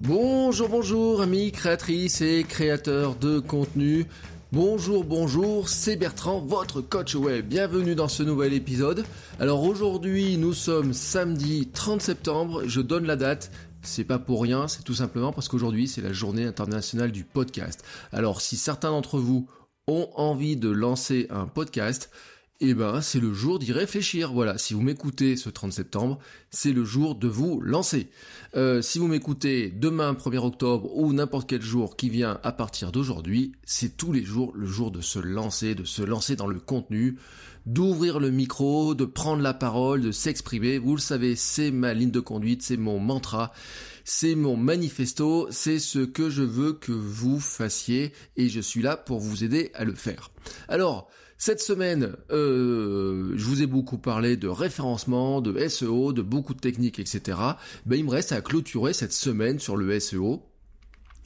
Bonjour, 0.00 0.68
bonjour, 0.68 1.22
amis 1.22 1.50
créatrices 1.50 2.20
et 2.20 2.44
créateurs 2.48 3.16
de 3.16 3.40
contenu. 3.40 4.06
Bonjour, 4.52 5.02
bonjour, 5.02 5.68
c'est 5.68 5.96
Bertrand, 5.96 6.38
votre 6.38 6.80
coach 6.80 7.16
web. 7.16 7.48
Bienvenue 7.48 7.96
dans 7.96 8.06
ce 8.06 8.22
nouvel 8.22 8.52
épisode. 8.52 9.04
Alors 9.40 9.64
aujourd'hui, 9.64 10.36
nous 10.36 10.52
sommes 10.52 10.92
samedi 10.92 11.68
30 11.74 12.00
septembre. 12.00 12.62
Je 12.66 12.80
donne 12.80 13.06
la 13.06 13.16
date. 13.16 13.50
C'est 13.82 14.04
pas 14.04 14.20
pour 14.20 14.40
rien, 14.40 14.68
c'est 14.68 14.84
tout 14.84 14.94
simplement 14.94 15.32
parce 15.32 15.48
qu'aujourd'hui, 15.48 15.88
c'est 15.88 16.00
la 16.00 16.12
journée 16.12 16.44
internationale 16.44 17.10
du 17.10 17.24
podcast. 17.24 17.84
Alors 18.12 18.40
si 18.40 18.56
certains 18.56 18.90
d'entre 18.90 19.18
vous 19.18 19.48
ont 19.88 20.08
envie 20.14 20.56
de 20.56 20.68
lancer 20.68 21.26
un 21.28 21.46
podcast, 21.46 22.10
eh 22.60 22.74
ben, 22.74 23.00
c'est 23.00 23.20
le 23.20 23.32
jour 23.32 23.60
d'y 23.60 23.72
réfléchir. 23.72 24.32
Voilà, 24.32 24.58
si 24.58 24.74
vous 24.74 24.80
m'écoutez 24.80 25.36
ce 25.36 25.48
30 25.48 25.72
septembre, 25.72 26.18
c'est 26.50 26.72
le 26.72 26.84
jour 26.84 27.14
de 27.14 27.28
vous 27.28 27.60
lancer. 27.60 28.08
Euh, 28.56 28.82
si 28.82 28.98
vous 28.98 29.06
m'écoutez 29.06 29.70
demain 29.70 30.12
1er 30.12 30.38
octobre 30.38 30.90
ou 30.96 31.12
n'importe 31.12 31.48
quel 31.48 31.62
jour 31.62 31.96
qui 31.96 32.10
vient 32.10 32.40
à 32.42 32.50
partir 32.50 32.90
d'aujourd'hui, 32.90 33.52
c'est 33.64 33.96
tous 33.96 34.12
les 34.12 34.24
jours 34.24 34.52
le 34.56 34.66
jour 34.66 34.90
de 34.90 35.00
se 35.00 35.20
lancer, 35.20 35.76
de 35.76 35.84
se 35.84 36.02
lancer 36.02 36.34
dans 36.34 36.48
le 36.48 36.58
contenu, 36.58 37.16
d'ouvrir 37.64 38.18
le 38.18 38.30
micro, 38.30 38.96
de 38.96 39.04
prendre 39.04 39.42
la 39.42 39.54
parole, 39.54 40.00
de 40.00 40.10
s'exprimer. 40.10 40.78
Vous 40.78 40.96
le 40.96 41.00
savez, 41.00 41.36
c'est 41.36 41.70
ma 41.70 41.94
ligne 41.94 42.10
de 42.10 42.20
conduite, 42.20 42.62
c'est 42.62 42.76
mon 42.76 42.98
mantra. 42.98 43.52
C'est 44.10 44.34
mon 44.34 44.56
manifesto, 44.56 45.48
c'est 45.50 45.78
ce 45.78 45.98
que 45.98 46.30
je 46.30 46.42
veux 46.42 46.72
que 46.72 46.92
vous 46.92 47.38
fassiez 47.38 48.12
et 48.36 48.48
je 48.48 48.60
suis 48.60 48.80
là 48.80 48.96
pour 48.96 49.20
vous 49.20 49.44
aider 49.44 49.70
à 49.74 49.84
le 49.84 49.94
faire. 49.94 50.30
Alors, 50.66 51.10
cette 51.40 51.60
semaine, 51.60 52.16
euh, 52.30 53.32
je 53.36 53.44
vous 53.44 53.62
ai 53.62 53.66
beaucoup 53.66 53.96
parlé 53.96 54.36
de 54.36 54.48
référencement, 54.48 55.40
de 55.40 55.68
SEO, 55.68 56.12
de 56.12 56.20
beaucoup 56.20 56.52
de 56.52 56.58
techniques, 56.58 56.98
etc. 56.98 57.38
Ben, 57.86 57.96
il 57.96 58.04
me 58.04 58.10
reste 58.10 58.32
à 58.32 58.40
clôturer 58.40 58.92
cette 58.92 59.12
semaine 59.12 59.60
sur 59.60 59.76
le 59.76 60.00
SEO 60.00 60.42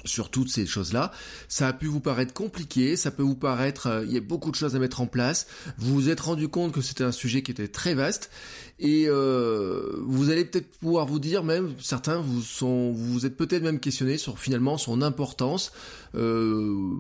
sur 0.05 0.31
toutes 0.31 0.49
ces 0.49 0.67
choses-là. 0.67 1.13
Ça 1.49 1.69
a 1.69 1.73
pu 1.73 1.87
vous 1.87 2.01
paraître 2.01 2.33
compliqué, 2.33 2.97
ça 2.97 3.11
peut 3.11 3.23
vous 3.23 3.37
paraître, 3.37 3.87
euh, 3.87 4.05
il 4.05 4.13
y 4.13 4.17
a 4.17 4.21
beaucoup 4.21 4.51
de 4.51 4.57
choses 4.57 4.77
à 4.77 4.79
mettre 4.79 5.01
en 5.01 5.07
place. 5.07 5.47
Vous 5.79 5.95
vous 5.95 6.09
êtes 6.09 6.21
rendu 6.21 6.49
compte 6.49 6.73
que 6.73 6.81
c'était 6.81 7.05
un 7.05 7.13
sujet 7.13 7.43
qui 7.43 7.51
était 7.51 7.69
très 7.69 7.95
vaste 7.95 8.31
et 8.79 9.05
euh, 9.07 9.97
vous 10.03 10.31
allez 10.31 10.45
peut-être 10.45 10.69
pouvoir 10.81 11.07
vous 11.07 11.21
dire 11.21 11.45
même, 11.45 11.73
certains 11.81 12.19
vous 12.19 12.43
sont, 12.43 12.91
vous 12.91 13.27
êtes 13.27 13.37
peut-être 13.37 13.63
même 13.63 13.79
questionné 13.79 14.19
sur 14.19 14.41
finalement 14.41 14.77
son 14.77 15.03
importance. 15.03 15.73
Euh, 16.15 16.91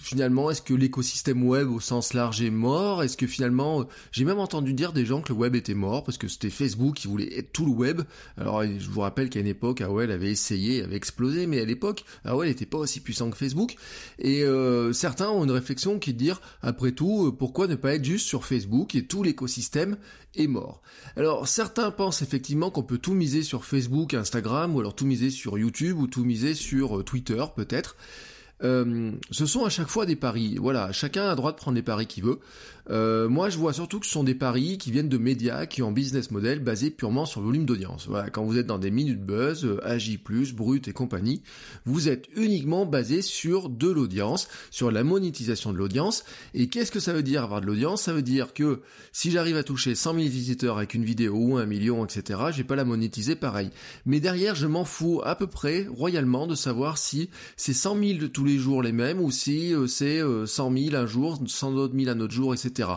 finalement, 0.00 0.50
est-ce 0.50 0.62
que 0.62 0.74
l'écosystème 0.74 1.46
web 1.46 1.70
au 1.70 1.80
sens 1.80 2.14
large 2.14 2.40
est 2.40 2.50
mort? 2.50 3.02
Est-ce 3.02 3.16
que 3.16 3.26
finalement, 3.26 3.84
j'ai 4.10 4.24
même 4.24 4.38
entendu 4.38 4.72
dire 4.72 4.94
des 4.94 5.04
gens 5.04 5.20
que 5.20 5.32
le 5.32 5.38
web 5.38 5.54
était 5.54 5.74
mort 5.74 6.02
parce 6.02 6.16
que 6.16 6.28
c'était 6.28 6.50
Facebook 6.50 6.94
qui 6.94 7.08
voulait 7.08 7.38
être 7.38 7.52
tout 7.52 7.66
le 7.66 7.72
web. 7.72 8.02
Alors 8.38 8.62
je 8.62 8.88
vous 8.88 9.00
rappelle 9.00 9.28
qu'à 9.28 9.40
une 9.40 9.46
époque, 9.46 9.82
AOL 9.82 10.10
avait 10.10 10.30
essayé, 10.30 10.82
avait 10.82 10.96
explosé, 10.96 11.46
mais 11.46 11.60
à 11.60 11.64
l'époque, 11.64 12.04
AOL 12.24 12.46
n'était 12.46 12.66
pas 12.66 12.78
aussi 12.78 13.00
puissant 13.00 13.30
que 13.30 13.36
Facebook. 13.36 13.76
Et 14.18 14.44
euh, 14.44 14.92
certains 14.92 15.28
ont 15.28 15.44
une 15.44 15.50
réflexion 15.50 15.98
qui 15.98 16.10
est 16.10 16.12
de 16.12 16.18
dire, 16.18 16.40
après 16.62 16.92
tout, 16.92 17.26
euh, 17.26 17.32
pourquoi 17.32 17.66
ne 17.66 17.74
pas 17.74 17.94
être 17.94 18.04
juste 18.04 18.26
sur 18.26 18.44
Facebook 18.44 18.94
et 18.94 19.06
tout 19.06 19.22
l'écosystème 19.22 19.96
est 20.34 20.46
mort? 20.46 20.82
Alors 21.16 21.48
certains 21.48 21.90
pensent 21.90 22.22
effectivement 22.22 22.70
qu'on 22.70 22.82
peut 22.82 22.98
tout 22.98 23.14
miser 23.14 23.42
sur 23.42 23.64
Facebook, 23.64 24.14
Instagram, 24.14 24.74
ou 24.74 24.80
alors 24.80 24.94
tout 24.94 25.06
miser 25.06 25.30
sur 25.30 25.58
YouTube, 25.58 25.98
ou 25.98 26.06
tout 26.06 26.24
miser 26.24 26.54
sur 26.54 26.98
euh, 26.98 27.02
Twitter 27.02 27.44
peut-être. 27.56 27.96
Euh, 28.62 29.12
ce 29.30 29.46
sont 29.46 29.64
à 29.64 29.70
chaque 29.70 29.88
fois 29.88 30.06
des 30.06 30.16
paris. 30.16 30.56
Voilà, 30.60 30.92
chacun 30.92 31.28
a 31.28 31.34
droit 31.34 31.52
de 31.52 31.56
prendre 31.56 31.76
les 31.76 31.82
paris 31.82 32.06
qu'il 32.06 32.24
veut. 32.24 32.38
Euh, 32.90 33.28
moi, 33.28 33.48
je 33.48 33.58
vois 33.58 33.72
surtout 33.72 34.00
que 34.00 34.06
ce 34.06 34.12
sont 34.12 34.24
des 34.24 34.34
paris 34.34 34.76
qui 34.76 34.90
viennent 34.90 35.08
de 35.08 35.18
médias 35.18 35.66
qui 35.66 35.82
ont 35.82 35.88
un 35.88 35.92
business 35.92 36.30
model 36.30 36.58
basé 36.58 36.90
purement 36.90 37.26
sur 37.26 37.40
le 37.40 37.46
volume 37.46 37.64
d'audience. 37.64 38.06
Voilà, 38.08 38.30
quand 38.30 38.44
vous 38.44 38.58
êtes 38.58 38.66
dans 38.66 38.78
des 38.78 38.90
minutes 38.90 39.24
buzz, 39.24 39.64
euh, 39.64 39.80
AJ+, 39.86 40.18
Brut 40.54 40.88
et 40.88 40.92
compagnie, 40.92 41.42
vous 41.84 42.08
êtes 42.08 42.26
uniquement 42.34 42.84
basé 42.84 43.22
sur 43.22 43.68
de 43.68 43.88
l'audience, 43.88 44.48
sur 44.70 44.90
la 44.90 45.04
monétisation 45.04 45.72
de 45.72 45.78
l'audience. 45.78 46.24
Et 46.54 46.68
qu'est-ce 46.68 46.90
que 46.90 47.00
ça 47.00 47.12
veut 47.12 47.22
dire 47.22 47.44
avoir 47.44 47.60
de 47.60 47.66
l'audience? 47.66 48.02
Ça 48.02 48.12
veut 48.12 48.22
dire 48.22 48.52
que 48.52 48.80
si 49.12 49.30
j'arrive 49.30 49.56
à 49.56 49.62
toucher 49.62 49.94
100 49.94 50.14
000 50.14 50.24
visiteurs 50.26 50.78
avec 50.78 50.94
une 50.94 51.04
vidéo 51.04 51.34
ou 51.36 51.56
un 51.58 51.66
million, 51.66 52.04
etc., 52.04 52.40
je 52.50 52.58
vais 52.58 52.64
pas 52.64 52.76
la 52.76 52.84
monétiser 52.84 53.36
pareil. 53.36 53.70
Mais 54.06 54.18
derrière, 54.18 54.54
je 54.56 54.66
m'en 54.66 54.84
fous 54.84 55.20
à 55.24 55.36
peu 55.36 55.46
près 55.46 55.86
royalement 55.88 56.46
de 56.46 56.54
savoir 56.54 56.98
si 56.98 57.30
c'est 57.56 57.72
100 57.72 57.98
000 57.98 58.18
de 58.18 58.26
tous 58.26 58.44
les 58.44 58.51
jours 58.58 58.82
les 58.82 58.92
mêmes 58.92 59.20
ou 59.20 59.30
si 59.30 59.74
euh, 59.74 59.86
c'est 59.86 60.20
100 60.46 60.76
000 60.76 60.96
un 60.96 61.06
jour, 61.06 61.38
100 61.44 61.74
autres 61.74 61.94
1000 61.94 62.08
un 62.08 62.20
autre 62.20 62.32
jour, 62.32 62.54
etc. 62.54 62.88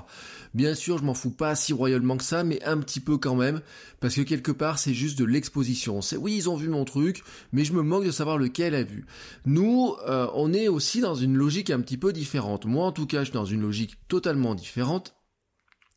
Bien 0.54 0.74
sûr, 0.74 0.98
je 0.98 1.04
m'en 1.04 1.14
fous 1.14 1.32
pas 1.32 1.54
si 1.56 1.74
royalement 1.74 2.16
que 2.16 2.24
ça, 2.24 2.46
mais 2.46 2.64
un 2.64 2.78
petit 2.78 3.02
peu 3.02 3.18
quand 3.18 3.36
même, 3.36 3.62
parce 4.00 4.16
que 4.16 4.22
quelque 4.22 4.54
part, 4.54 4.80
c'est 4.80 4.94
juste 4.94 5.20
de 5.20 5.26
l'exposition. 5.26 6.02
C'est 6.02 6.16
oui, 6.16 6.36
ils 6.38 6.50
ont 6.50 6.56
vu 6.56 6.70
mon 6.70 6.86
truc, 6.86 7.24
mais 7.52 7.66
je 7.66 7.74
me 7.74 7.82
moque 7.82 8.06
de 8.06 8.12
savoir 8.12 8.38
lequel 8.38 8.74
a 8.74 8.84
vu. 8.84 9.06
Nous, 9.46 9.96
euh, 10.08 10.28
on 10.34 10.54
est 10.54 10.70
aussi 10.70 11.02
dans 11.02 11.16
une 11.16 11.36
logique 11.36 11.72
un 11.72 11.82
petit 11.82 11.98
peu 11.98 12.14
différente. 12.14 12.66
Moi, 12.66 12.86
en 12.86 12.94
tout 12.94 13.06
cas, 13.06 13.20
je 13.20 13.26
suis 13.26 13.34
dans 13.34 13.44
une 13.44 13.62
logique 13.62 13.98
totalement 14.08 14.56
différente. 14.56 15.16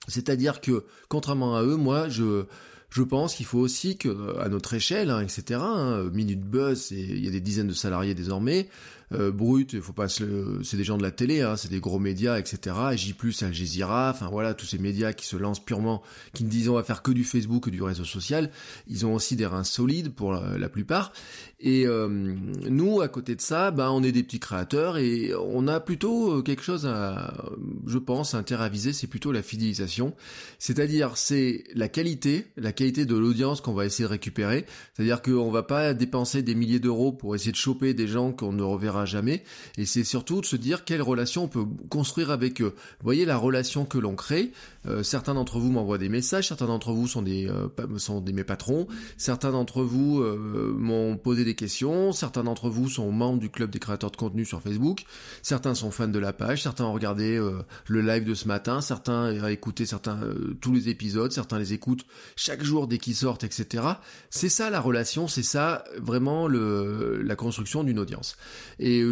C'est-à-dire 0.09 0.61
que, 0.61 0.87
contrairement 1.09 1.57
à 1.57 1.63
eux, 1.63 1.77
moi, 1.77 2.09
je 2.09 2.47
je 2.91 3.03
pense 3.03 3.35
qu'il 3.35 3.47
faut 3.47 3.59
aussi 3.59 3.99
que, 3.99 4.39
à 4.39 4.49
notre 4.49 4.75
échelle, 4.75 5.11
hein, 5.11 5.21
etc., 5.21 5.61
hein, 5.63 6.09
Minute 6.13 6.41
Buzz, 6.41 6.91
il 6.91 7.23
y 7.23 7.29
a 7.29 7.31
des 7.31 7.41
dizaines 7.41 7.69
de 7.69 7.75
salariés 7.75 8.15
désormais, 8.15 8.69
euh, 9.13 9.31
brut, 9.31 9.81
faut 9.81 9.93
pas 9.93 10.09
se, 10.09 10.61
c'est 10.63 10.77
des 10.77 10.85
gens 10.85 10.99
de 10.99 11.03
la 11.03 11.11
télé, 11.11 11.41
hein, 11.41 11.57
c'est 11.57 11.71
des 11.71 11.81
gros 11.81 11.99
médias, 11.99 12.39
etc. 12.39 12.77
J+, 12.95 13.15
Al 13.43 13.55
Jazeera, 13.55 14.11
enfin 14.15 14.29
voilà, 14.31 14.55
tous 14.55 14.67
ces 14.67 14.79
médias 14.79 15.13
qui 15.13 15.27
se 15.27 15.37
lancent 15.37 15.65
purement, 15.65 16.03
qui 16.35 16.45
ne 16.45 16.49
disent 16.49 16.69
on 16.69 16.75
va 16.75 16.83
faire 16.83 17.03
que 17.03 17.11
du 17.11 17.25
Facebook, 17.25 17.65
que 17.65 17.71
du 17.71 17.83
réseau 17.83 18.05
social, 18.05 18.51
ils 18.87 19.07
ont 19.07 19.15
aussi 19.15 19.37
des 19.37 19.47
reins 19.47 19.65
solides 19.65 20.15
pour 20.15 20.33
la, 20.33 20.69
plupart. 20.69 21.13
Et 21.61 21.87
euh, 21.87 22.09
nous, 22.09 23.01
à 23.01 23.09
côté 23.09 23.35
de 23.35 23.41
ça, 23.41 23.71
ben 23.71 23.91
on 23.91 24.03
est 24.03 24.13
des 24.13 24.23
petits 24.23 24.39
créateurs 24.39 24.99
et 24.99 25.33
on 25.35 25.67
a 25.67 25.81
plutôt 25.81 26.39
euh, 26.39 26.43
quelque 26.43 26.63
chose 26.63 26.87
à, 26.87 27.51
je 27.87 27.99
pense, 27.99 28.35
à 28.35 28.69
viser, 28.69 28.93
c'est 28.93 29.07
plutôt 29.07 29.33
la 29.33 29.43
fidélisation. 29.43 30.15
C'est-à-dire, 30.59 31.17
c'est 31.17 31.65
la 31.75 31.89
qualité, 31.89 32.47
la 32.57 32.73
qualité 32.73 33.07
de 33.07 33.17
l'audience 33.17 33.61
qu'on 33.61 33.73
va 33.73 33.87
essayer 33.87 34.05
de 34.05 34.11
récupérer. 34.11 34.67
C'est-à-dire 34.95 35.23
qu'on 35.23 35.51
va 35.51 35.63
pas 35.63 35.95
dépenser 35.95 36.43
des 36.43 36.55
milliers 36.55 36.81
d'euros 36.81 37.13
pour 37.13 37.35
essayer 37.35 37.53
de 37.53 37.57
choper 37.57 37.95
des 37.95 38.07
gens 38.07 38.33
qu'on 38.33 38.53
ne 38.53 38.63
reverra 38.63 38.98
jamais. 39.05 39.43
Et 39.77 39.87
c'est 39.87 40.05
surtout 40.05 40.41
de 40.41 40.47
se 40.47 40.57
dire 40.57 40.85
quelle 40.85 41.03
relation 41.03 41.45
on 41.45 41.49
peut 41.49 41.65
construire 41.89 42.31
avec 42.31 42.61
eux. 42.61 42.75
Vous 42.75 43.05
voyez 43.05 43.25
la 43.25 43.37
relation 43.37 43.85
que 43.85 43.99
l'on 43.99 44.15
crée. 44.15 44.53
Euh, 44.87 45.03
certains 45.03 45.35
d'entre 45.35 45.59
vous 45.59 45.71
m'envoient 45.71 45.99
des 45.99 46.09
messages, 46.09 46.49
certains 46.49 46.67
d'entre 46.67 46.93
vous 46.93 47.09
sont 47.09 47.23
des 47.23 47.49
euh, 47.49 47.69
sont 47.99 48.21
des 48.21 48.33
mes 48.33 48.45
patrons, 48.45 48.87
certains 49.17 49.51
d'entre 49.51 49.83
vous 49.83 50.21
euh, 50.21 50.75
m'ont 50.79 51.17
posé 51.17 51.45
des 51.45 51.55
questions, 51.55 52.13
certains 52.13 52.45
d'entre 52.45 52.71
vous 52.71 52.89
sont 52.89 53.11
membres 53.11 53.39
du 53.39 53.51
club 53.51 53.71
des 53.71 53.79
créateurs 53.79 54.11
de 54.11 54.17
contenu 54.17 54.45
sur 54.45 54.63
Facebook, 54.63 55.05
certains 55.43 55.75
sont 55.75 55.91
fans 55.91 56.09
de 56.09 56.19
la 56.19 56.33
page, 56.33 56.63
certains 56.63 56.85
ont 56.85 56.93
regardé 56.93 57.39
le 57.87 58.01
live 58.01 58.25
de 58.25 58.35
ce 58.35 58.49
matin, 58.49 58.81
certains 58.81 59.33
ont 59.43 59.49
écouté 59.49 59.85
certains 59.85 60.21
tous 60.61 60.73
les 60.73 60.89
épisodes, 60.89 61.33
certains 61.33 61.59
les 61.59 61.73
écoutent 61.73 62.07
chaque 62.37 62.63
jour 62.63 62.87
dès 62.87 62.99
qu'ils 62.99 63.17
sortent, 63.17 63.45
etc. 63.45 63.85
C'est 64.31 64.49
ça 64.49 64.71
la 64.71 64.81
relation, 64.81 65.29
c'est 65.29 65.43
ça 65.43 65.85
vraiment 65.99 66.47
le 66.47 67.21
la 67.23 67.37
construction 67.37 67.85
d'une 67.85 67.99
audience. 67.99 68.37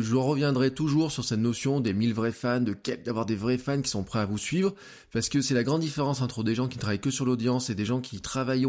Je 0.00 0.16
reviendrai 0.16 0.70
toujours 0.72 1.12
sur 1.12 1.24
cette 1.24 1.40
notion 1.40 1.80
des 1.80 1.92
1000 1.92 2.14
vrais 2.14 2.32
fans, 2.32 2.60
de 2.60 2.76
d'avoir 3.04 3.26
des 3.26 3.36
vrais 3.36 3.58
fans 3.58 3.80
qui 3.80 3.90
sont 3.90 4.04
prêts 4.04 4.20
à 4.20 4.26
vous 4.26 4.38
suivre, 4.38 4.74
parce 5.12 5.28
que 5.28 5.40
c'est 5.40 5.54
la 5.54 5.64
grande 5.64 5.80
différence 5.80 6.20
entre 6.20 6.42
des 6.42 6.54
gens 6.54 6.68
qui 6.68 6.78
travaillent 6.78 7.00
que 7.00 7.10
sur 7.10 7.24
l'audience 7.24 7.70
et 7.70 7.74
des 7.74 7.84
gens 7.84 8.00
qui 8.00 8.20
travaillent 8.20 8.66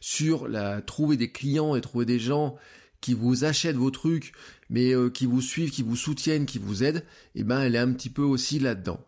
sur 0.00 0.48
la 0.48 0.80
trouver 0.80 1.16
des 1.16 1.30
clients 1.30 1.76
et 1.76 1.80
trouver 1.80 2.04
des 2.04 2.18
gens 2.18 2.56
qui 3.00 3.14
vous 3.14 3.44
achètent 3.44 3.76
vos 3.76 3.90
trucs, 3.90 4.32
mais 4.70 4.94
euh, 4.94 5.10
qui 5.10 5.26
vous 5.26 5.40
suivent, 5.40 5.70
qui 5.70 5.82
vous 5.82 5.96
soutiennent, 5.96 6.46
qui 6.46 6.58
vous 6.58 6.82
aident, 6.82 7.04
et 7.34 7.40
eh 7.40 7.44
ben 7.44 7.60
elle 7.60 7.74
est 7.74 7.78
un 7.78 7.92
petit 7.92 8.10
peu 8.10 8.22
aussi 8.22 8.58
là-dedans. 8.58 9.00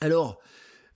Alors, 0.00 0.40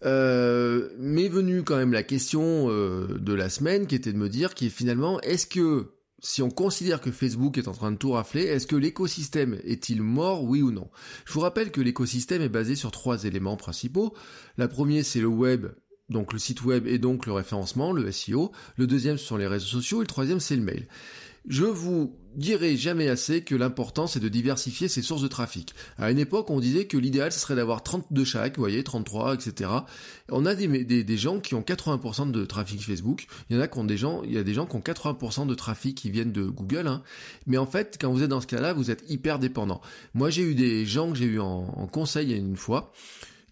euh, 0.04 0.90
m'est 0.98 1.28
venue 1.28 1.64
quand 1.64 1.76
même 1.76 1.92
la 1.92 2.04
question 2.04 2.70
euh, 2.70 3.18
de 3.18 3.32
la 3.32 3.48
semaine 3.48 3.86
qui 3.86 3.96
était 3.96 4.12
de 4.12 4.18
me 4.18 4.28
dire 4.28 4.54
qui 4.54 4.66
est 4.66 4.70
finalement 4.70 5.20
est-ce 5.22 5.46
que 5.46 5.97
si 6.20 6.42
on 6.42 6.50
considère 6.50 7.00
que 7.00 7.12
Facebook 7.12 7.58
est 7.58 7.68
en 7.68 7.72
train 7.72 7.92
de 7.92 7.96
tout 7.96 8.12
rafler, 8.12 8.42
est-ce 8.42 8.66
que 8.66 8.76
l'écosystème 8.76 9.58
est-il 9.64 10.02
mort, 10.02 10.44
oui 10.44 10.62
ou 10.62 10.72
non? 10.72 10.88
Je 11.24 11.32
vous 11.32 11.40
rappelle 11.40 11.70
que 11.70 11.80
l'écosystème 11.80 12.42
est 12.42 12.48
basé 12.48 12.74
sur 12.74 12.90
trois 12.90 13.24
éléments 13.24 13.56
principaux. 13.56 14.14
La 14.56 14.68
première, 14.68 15.04
c'est 15.04 15.20
le 15.20 15.28
web, 15.28 15.66
donc 16.08 16.32
le 16.32 16.38
site 16.38 16.64
web 16.64 16.86
et 16.86 16.98
donc 16.98 17.26
le 17.26 17.32
référencement, 17.32 17.92
le 17.92 18.10
SEO. 18.10 18.50
Le 18.76 18.86
deuxième, 18.86 19.18
ce 19.18 19.26
sont 19.26 19.36
les 19.36 19.46
réseaux 19.46 19.66
sociaux. 19.66 19.98
Et 19.98 20.04
le 20.04 20.08
troisième, 20.08 20.40
c'est 20.40 20.56
le 20.56 20.62
mail. 20.62 20.88
Je 21.48 21.64
vous 21.64 22.14
dirai 22.36 22.76
jamais 22.76 23.08
assez 23.08 23.42
que 23.42 23.54
l'important 23.54 24.06
c'est 24.06 24.20
de 24.20 24.28
diversifier 24.28 24.86
ses 24.86 25.02
sources 25.02 25.22
de 25.22 25.28
trafic. 25.28 25.74
À 25.96 26.10
une 26.10 26.18
époque, 26.18 26.50
on 26.50 26.60
disait 26.60 26.86
que 26.86 26.96
l'idéal 26.96 27.32
ce 27.32 27.40
serait 27.40 27.56
d'avoir 27.56 27.82
30 27.82 28.12
de 28.12 28.24
chaque, 28.24 28.56
vous 28.56 28.62
voyez, 28.62 28.84
33, 28.84 29.34
etc. 29.34 29.70
On 30.30 30.46
a 30.46 30.54
des, 30.54 31.16
gens 31.16 31.40
qui 31.40 31.54
ont 31.54 31.62
80% 31.62 32.30
de 32.30 32.44
trafic 32.44 32.84
Facebook. 32.84 33.26
Il 33.48 33.56
y 33.56 33.58
en 33.58 33.62
a 33.62 33.66
qui 33.66 33.78
ont 33.78 33.84
des 33.84 33.96
gens, 33.96 34.22
il 34.22 34.32
y 34.32 34.38
a 34.38 34.44
des 34.44 34.54
gens 34.54 34.66
qui 34.66 34.76
ont 34.76 34.80
80% 34.80 35.46
de 35.46 35.54
trafic 35.54 35.96
qui 35.96 36.10
viennent 36.10 36.32
de 36.32 36.44
Google. 36.44 36.86
Hein. 36.86 37.02
Mais 37.46 37.58
en 37.58 37.66
fait, 37.66 37.96
quand 38.00 38.12
vous 38.12 38.22
êtes 38.22 38.30
dans 38.30 38.40
ce 38.40 38.46
cas-là, 38.46 38.72
vous 38.72 38.90
êtes 38.90 39.04
hyper 39.08 39.38
dépendant. 39.38 39.80
Moi, 40.14 40.30
j'ai 40.30 40.42
eu 40.42 40.54
des 40.54 40.86
gens 40.86 41.10
que 41.10 41.18
j'ai 41.18 41.24
eu 41.24 41.40
en, 41.40 41.46
en 41.46 41.86
conseil 41.86 42.34
une 42.34 42.56
fois 42.56 42.92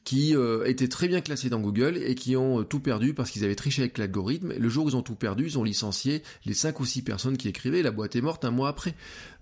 qui 0.07 0.37
euh, 0.37 0.65
étaient 0.67 0.87
très 0.87 1.09
bien 1.09 1.21
classés 1.21 1.51
dans 1.51 1.59
Google 1.59 1.99
et 2.01 2.15
qui 2.15 2.37
ont 2.37 2.61
euh, 2.61 2.63
tout 2.63 2.79
perdu 2.79 3.13
parce 3.13 3.33
qu'ils 3.33 3.45
avaient 3.45 3.57
triché 3.57 3.83
avec 3.83 3.99
l'algorithme. 3.99 4.53
Le 4.57 4.69
jour 4.69 4.87
où 4.87 4.89
ils 4.89 4.97
ont 4.97 5.03
tout 5.03 5.17
perdu, 5.17 5.47
ils 5.47 5.59
ont 5.59 5.65
licencié 5.65 6.23
les 6.45 6.55
5 6.55 6.79
ou 6.79 6.85
6 6.85 7.03
personnes 7.03 7.37
qui 7.37 7.49
écrivaient. 7.49 7.83
La 7.83 7.91
boîte 7.91 8.15
est 8.15 8.21
morte 8.21 8.45
un 8.45 8.53
mois 8.53 8.69
après. 8.69 8.95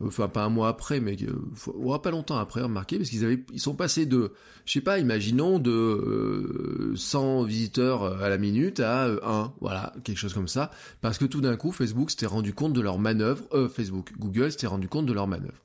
Enfin, 0.03 0.27
pas 0.27 0.43
un 0.43 0.49
mois 0.49 0.69
après, 0.69 1.01
mais 1.01 1.19
euh, 1.23 1.99
pas 1.99 2.11
longtemps 2.11 2.39
après, 2.39 2.63
remarquez, 2.63 2.97
parce 2.97 3.11
qu'ils 3.11 3.27
avaient, 3.27 3.45
ils 3.53 3.61
sont 3.61 3.75
passés 3.75 4.07
de, 4.07 4.33
je 4.65 4.73
sais 4.73 4.81
pas, 4.81 4.99
imaginons 4.99 5.59
de 5.59 6.95
100 6.97 7.43
euh, 7.43 7.47
visiteurs 7.47 8.23
à 8.23 8.31
la 8.31 8.39
minute 8.39 8.81
à 8.81 9.07
1, 9.23 9.53
voilà, 9.61 9.93
quelque 10.03 10.19
chose 10.19 10.33
comme 10.33 10.49
ça, 10.49 10.71
parce 11.03 11.19
que 11.19 11.27
tout 11.27 11.43
d'un 11.43 11.57
coup, 11.57 11.73
Facebook 11.73 12.11
s'était 12.11 12.25
rendu 12.25 12.55
compte 12.55 12.73
de 12.73 12.81
leur 12.81 12.99
manœuvre, 12.99 13.69
Facebook, 13.69 14.13
Google 14.19 14.51
s'était 14.51 14.67
rendu 14.67 14.89
compte 14.89 15.05
de 15.05 15.13
leur 15.13 15.27
manœuvre. 15.27 15.61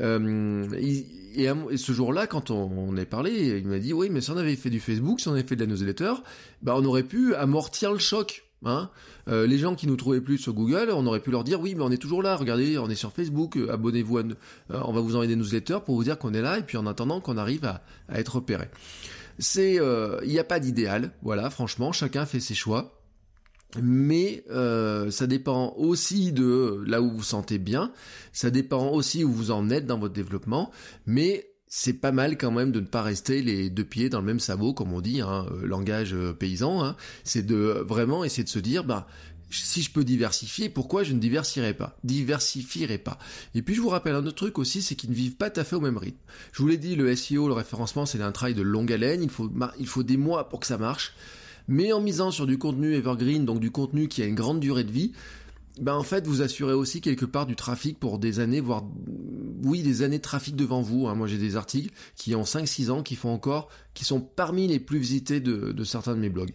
Euh, 0.00 0.66
et, 0.78 1.06
ce 1.76 1.92
jour-là, 1.92 2.26
quand 2.26 2.50
on, 2.50 2.96
est 2.96 3.06
parlé, 3.06 3.58
il 3.58 3.66
m'a 3.66 3.78
dit 3.78 3.92
oui, 3.92 4.08
mais 4.10 4.20
si 4.20 4.30
on 4.30 4.36
avait 4.36 4.56
fait 4.56 4.70
du 4.70 4.80
Facebook, 4.80 5.20
si 5.20 5.28
on 5.28 5.32
avait 5.32 5.42
fait 5.42 5.56
de 5.56 5.64
la 5.64 5.66
newsletter, 5.66 6.12
bah 6.62 6.74
on 6.76 6.84
aurait 6.84 7.02
pu 7.02 7.34
amortir 7.34 7.92
le 7.92 7.98
choc. 7.98 8.44
Hein 8.66 8.88
euh, 9.28 9.46
les 9.46 9.58
gens 9.58 9.74
qui 9.74 9.86
nous 9.86 9.96
trouvaient 9.96 10.22
plus 10.22 10.38
sur 10.38 10.54
Google, 10.54 10.90
on 10.90 11.06
aurait 11.06 11.20
pu 11.20 11.30
leur 11.30 11.44
dire 11.44 11.60
oui, 11.60 11.74
mais 11.74 11.82
on 11.82 11.90
est 11.90 11.98
toujours 11.98 12.22
là. 12.22 12.36
Regardez, 12.36 12.78
on 12.78 12.88
est 12.88 12.94
sur 12.94 13.12
Facebook. 13.12 13.56
Euh, 13.56 13.72
abonnez-vous. 13.72 14.20
on 14.70 14.92
va 14.92 15.00
vous 15.00 15.16
envoyer 15.16 15.28
des 15.28 15.36
newsletters 15.36 15.80
pour 15.84 15.96
vous 15.96 16.04
dire 16.04 16.18
qu'on 16.18 16.32
est 16.34 16.40
là. 16.40 16.58
Et 16.58 16.62
puis 16.62 16.78
en 16.78 16.86
attendant 16.86 17.20
qu'on 17.20 17.36
arrive 17.36 17.64
à, 17.64 17.82
à, 18.08 18.20
être 18.20 18.36
repéré. 18.36 18.68
C'est, 19.38 19.74
il 19.74 20.28
n'y 20.28 20.38
a 20.38 20.44
pas 20.44 20.60
d'idéal. 20.60 21.10
Voilà, 21.22 21.50
franchement, 21.50 21.92
chacun 21.92 22.24
fait 22.26 22.40
ses 22.40 22.54
choix 22.54 23.03
mais 23.82 24.44
euh, 24.50 25.10
ça 25.10 25.26
dépend 25.26 25.74
aussi 25.76 26.32
de 26.32 26.82
là 26.86 27.02
où 27.02 27.10
vous 27.10 27.16
vous 27.18 27.22
sentez 27.22 27.58
bien, 27.58 27.92
ça 28.32 28.50
dépend 28.50 28.90
aussi 28.90 29.24
où 29.24 29.32
vous 29.32 29.50
en 29.50 29.70
êtes 29.70 29.86
dans 29.86 29.98
votre 29.98 30.14
développement, 30.14 30.70
mais 31.06 31.50
c'est 31.66 31.94
pas 31.94 32.12
mal 32.12 32.38
quand 32.38 32.52
même 32.52 32.70
de 32.70 32.80
ne 32.80 32.86
pas 32.86 33.02
rester 33.02 33.42
les 33.42 33.68
deux 33.70 33.84
pieds 33.84 34.08
dans 34.08 34.20
le 34.20 34.26
même 34.26 34.40
sabot, 34.40 34.74
comme 34.74 34.92
on 34.92 35.00
dit, 35.00 35.20
hein, 35.20 35.46
euh, 35.50 35.66
langage 35.66 36.14
euh, 36.14 36.32
paysan. 36.32 36.84
Hein. 36.84 36.96
c'est 37.24 37.44
de 37.44 37.84
vraiment 37.86 38.22
essayer 38.22 38.44
de 38.44 38.48
se 38.48 38.60
dire, 38.60 38.84
bah 38.84 39.08
si 39.50 39.82
je 39.82 39.90
peux 39.90 40.04
diversifier, 40.04 40.68
pourquoi 40.68 41.04
je 41.04 41.12
ne 41.12 41.18
diversifierai 41.18 41.74
pas? 41.74 41.96
Diversifierai 42.02 42.98
pas. 42.98 43.18
Et 43.54 43.62
puis 43.62 43.74
je 43.74 43.80
vous 43.80 43.88
rappelle 43.88 44.14
un 44.14 44.26
autre 44.26 44.36
truc 44.36 44.58
aussi, 44.58 44.82
c'est 44.82 44.94
qu'ils 44.94 45.10
ne 45.10 45.14
vivent 45.14 45.36
pas 45.36 45.50
tout 45.50 45.60
à 45.60 45.64
fait 45.64 45.76
au 45.76 45.80
même 45.80 45.98
rythme. 45.98 46.18
Je 46.52 46.62
vous 46.62 46.68
l'ai 46.68 46.78
dit, 46.78 46.96
le 46.96 47.14
SEO, 47.14 47.46
le 47.48 47.54
référencement, 47.54 48.06
c'est 48.06 48.20
un 48.20 48.32
travail 48.32 48.54
de 48.54 48.62
longue 48.62 48.92
haleine. 48.92 49.22
Il 49.22 49.30
faut, 49.30 49.50
il 49.78 49.86
faut 49.86 50.02
des 50.02 50.16
mois 50.16 50.48
pour 50.48 50.60
que 50.60 50.66
ça 50.66 50.78
marche 50.78 51.14
mais 51.68 51.92
en 51.92 52.00
misant 52.00 52.30
sur 52.30 52.46
du 52.46 52.58
contenu 52.58 52.94
evergreen, 52.94 53.44
donc 53.44 53.60
du 53.60 53.70
contenu 53.70 54.08
qui 54.08 54.22
a 54.22 54.26
une 54.26 54.34
grande 54.34 54.60
durée 54.60 54.84
de 54.84 54.92
vie, 54.92 55.12
ben 55.80 55.94
en 55.94 56.02
fait 56.02 56.26
vous 56.26 56.42
assurez 56.42 56.72
aussi 56.72 57.00
quelque 57.00 57.24
part 57.24 57.46
du 57.46 57.56
trafic 57.56 57.98
pour 57.98 58.18
des 58.18 58.38
années, 58.38 58.60
voire 58.60 58.84
oui 59.64 59.82
des 59.82 60.02
années 60.02 60.18
de 60.18 60.22
trafic 60.22 60.54
devant 60.54 60.82
vous. 60.82 61.08
Hein. 61.08 61.14
Moi 61.14 61.26
j'ai 61.26 61.38
des 61.38 61.56
articles 61.56 61.92
qui 62.16 62.34
ont 62.34 62.42
5-6 62.42 62.90
ans, 62.90 63.02
qui 63.02 63.16
font 63.16 63.30
encore, 63.30 63.68
qui 63.94 64.04
sont 64.04 64.20
parmi 64.20 64.68
les 64.68 64.78
plus 64.78 64.98
visités 64.98 65.40
de, 65.40 65.72
de 65.72 65.84
certains 65.84 66.14
de 66.14 66.20
mes 66.20 66.28
blogs. 66.28 66.54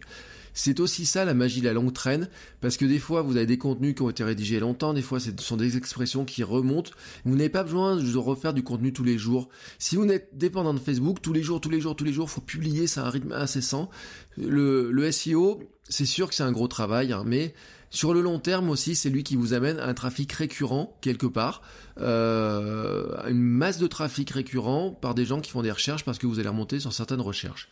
C'est 0.54 0.80
aussi 0.80 1.06
ça 1.06 1.24
la 1.24 1.34
magie 1.34 1.60
de 1.60 1.66
la 1.66 1.72
longue 1.72 1.92
traîne, 1.92 2.28
parce 2.60 2.76
que 2.76 2.84
des 2.84 2.98
fois 2.98 3.22
vous 3.22 3.36
avez 3.36 3.46
des 3.46 3.58
contenus 3.58 3.94
qui 3.94 4.02
ont 4.02 4.10
été 4.10 4.24
rédigés 4.24 4.60
longtemps, 4.60 4.94
des 4.94 5.02
fois 5.02 5.20
ce 5.20 5.30
sont 5.38 5.56
des 5.56 5.76
expressions 5.76 6.24
qui 6.24 6.42
remontent. 6.42 6.90
Vous 7.24 7.36
n'avez 7.36 7.48
pas 7.48 7.62
besoin 7.62 7.96
de 7.96 8.16
refaire 8.16 8.52
du 8.54 8.62
contenu 8.62 8.92
tous 8.92 9.04
les 9.04 9.18
jours. 9.18 9.48
Si 9.78 9.96
vous 9.96 10.06
êtes 10.06 10.36
dépendant 10.36 10.74
de 10.74 10.80
Facebook, 10.80 11.22
tous 11.22 11.32
les 11.32 11.42
jours, 11.42 11.60
tous 11.60 11.70
les 11.70 11.80
jours, 11.80 11.96
tous 11.96 12.04
les 12.04 12.12
jours, 12.12 12.30
faut 12.30 12.40
publier, 12.40 12.86
c'est 12.86 13.00
un 13.00 13.10
rythme 13.10 13.32
incessant. 13.32 13.90
Le, 14.36 15.10
SEO, 15.10 15.60
c'est 15.88 16.06
sûr 16.06 16.28
que 16.28 16.34
c'est 16.34 16.42
un 16.42 16.52
gros 16.52 16.68
travail, 16.68 17.12
hein, 17.12 17.24
mais 17.26 17.54
sur 17.90 18.14
le 18.14 18.20
long 18.20 18.38
terme 18.38 18.70
aussi, 18.70 18.94
c'est 18.94 19.10
lui 19.10 19.24
qui 19.24 19.34
vous 19.34 19.52
amène 19.52 19.78
un 19.80 19.94
trafic 19.94 20.32
récurrent 20.32 20.96
quelque 21.00 21.26
part, 21.26 21.62
euh, 21.98 23.16
une 23.28 23.40
masse 23.40 23.78
de 23.78 23.88
trafic 23.88 24.30
récurrent 24.30 24.92
par 24.92 25.14
des 25.14 25.24
gens 25.24 25.40
qui 25.40 25.50
font 25.50 25.62
des 25.62 25.72
recherches 25.72 26.04
parce 26.04 26.18
que 26.18 26.26
vous 26.26 26.38
allez 26.38 26.48
remonter 26.48 26.78
sur 26.78 26.92
certaines 26.92 27.20
recherches. 27.20 27.68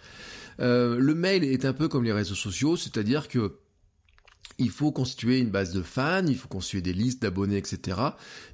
Euh, 0.61 0.99
le 0.99 1.15
mail 1.15 1.45
est 1.45 1.65
un 1.65 1.73
peu 1.73 1.89
comme 1.89 2.05
les 2.05 2.13
réseaux 2.13 2.35
sociaux, 2.35 2.77
c'est-à-dire 2.77 3.29
que 3.29 3.59
il 4.61 4.71
faut 4.71 4.91
constituer 4.91 5.39
une 5.39 5.51
base 5.51 5.73
de 5.73 5.83
fans, 5.83 6.27
il 6.27 6.37
faut 6.37 6.49
constituer 6.49 6.83
des 6.83 6.93
listes 6.93 7.23
d'abonnés, 7.23 7.59
etc. 7.59 7.97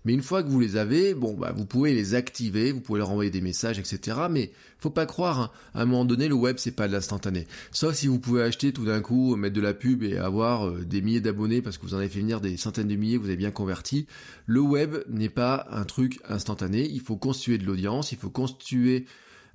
Mais 0.05 0.13
une 0.13 0.23
fois 0.23 0.43
que 0.43 0.49
vous 0.49 0.61
les 0.61 0.77
avez, 0.77 1.15
bon, 1.15 1.33
bah, 1.33 1.53
vous 1.57 1.65
pouvez 1.65 1.95
les 1.95 2.15
activer, 2.15 2.73
vous 2.73 2.83
pouvez 2.83 2.99
leur 2.99 3.11
envoyer 3.11 3.31
des 3.31 3.41
messages, 3.41 3.79
etc. 3.79 4.19
Mais 4.31 4.53
faut 4.79 4.91
pas 4.91 5.07
croire, 5.07 5.41
hein. 5.41 5.51
à 5.73 5.81
un 5.83 5.87
moment 5.87 6.05
donné, 6.05 6.29
le 6.29 6.35
web 6.35 6.57
c'est 6.59 6.77
pas 6.77 6.89
de 6.89 6.93
l'instantané. 6.93 7.47
Sauf 7.73 7.95
si 7.95 8.07
vous 8.07 8.19
pouvez 8.19 8.43
acheter 8.43 8.75
tout 8.75 8.85
d'un 8.85 9.01
coup, 9.01 9.35
mettre 9.37 9.57
de 9.57 9.63
la 9.63 9.73
pub 9.73 10.03
et 10.03 10.19
avoir 10.19 10.69
euh, 10.69 10.85
des 10.85 11.01
milliers 11.01 11.23
d'abonnés 11.23 11.63
parce 11.63 11.79
que 11.79 11.87
vous 11.87 11.95
en 11.95 11.99
avez 11.99 12.11
fait 12.11 12.21
venir 12.21 12.43
des 12.43 12.59
centaines 12.59 12.89
de 12.89 12.97
milliers, 12.97 13.17
vous 13.17 13.29
avez 13.29 13.37
bien 13.37 13.51
converti. 13.51 14.07
Le 14.45 14.61
web 14.61 14.97
n'est 15.09 15.31
pas 15.31 15.67
un 15.71 15.85
truc 15.85 16.21
instantané. 16.29 16.87
Il 16.87 17.01
faut 17.01 17.17
constituer 17.17 17.57
de 17.57 17.65
l'audience, 17.65 18.13
il 18.13 18.19
faut 18.19 18.31
constituer 18.31 19.07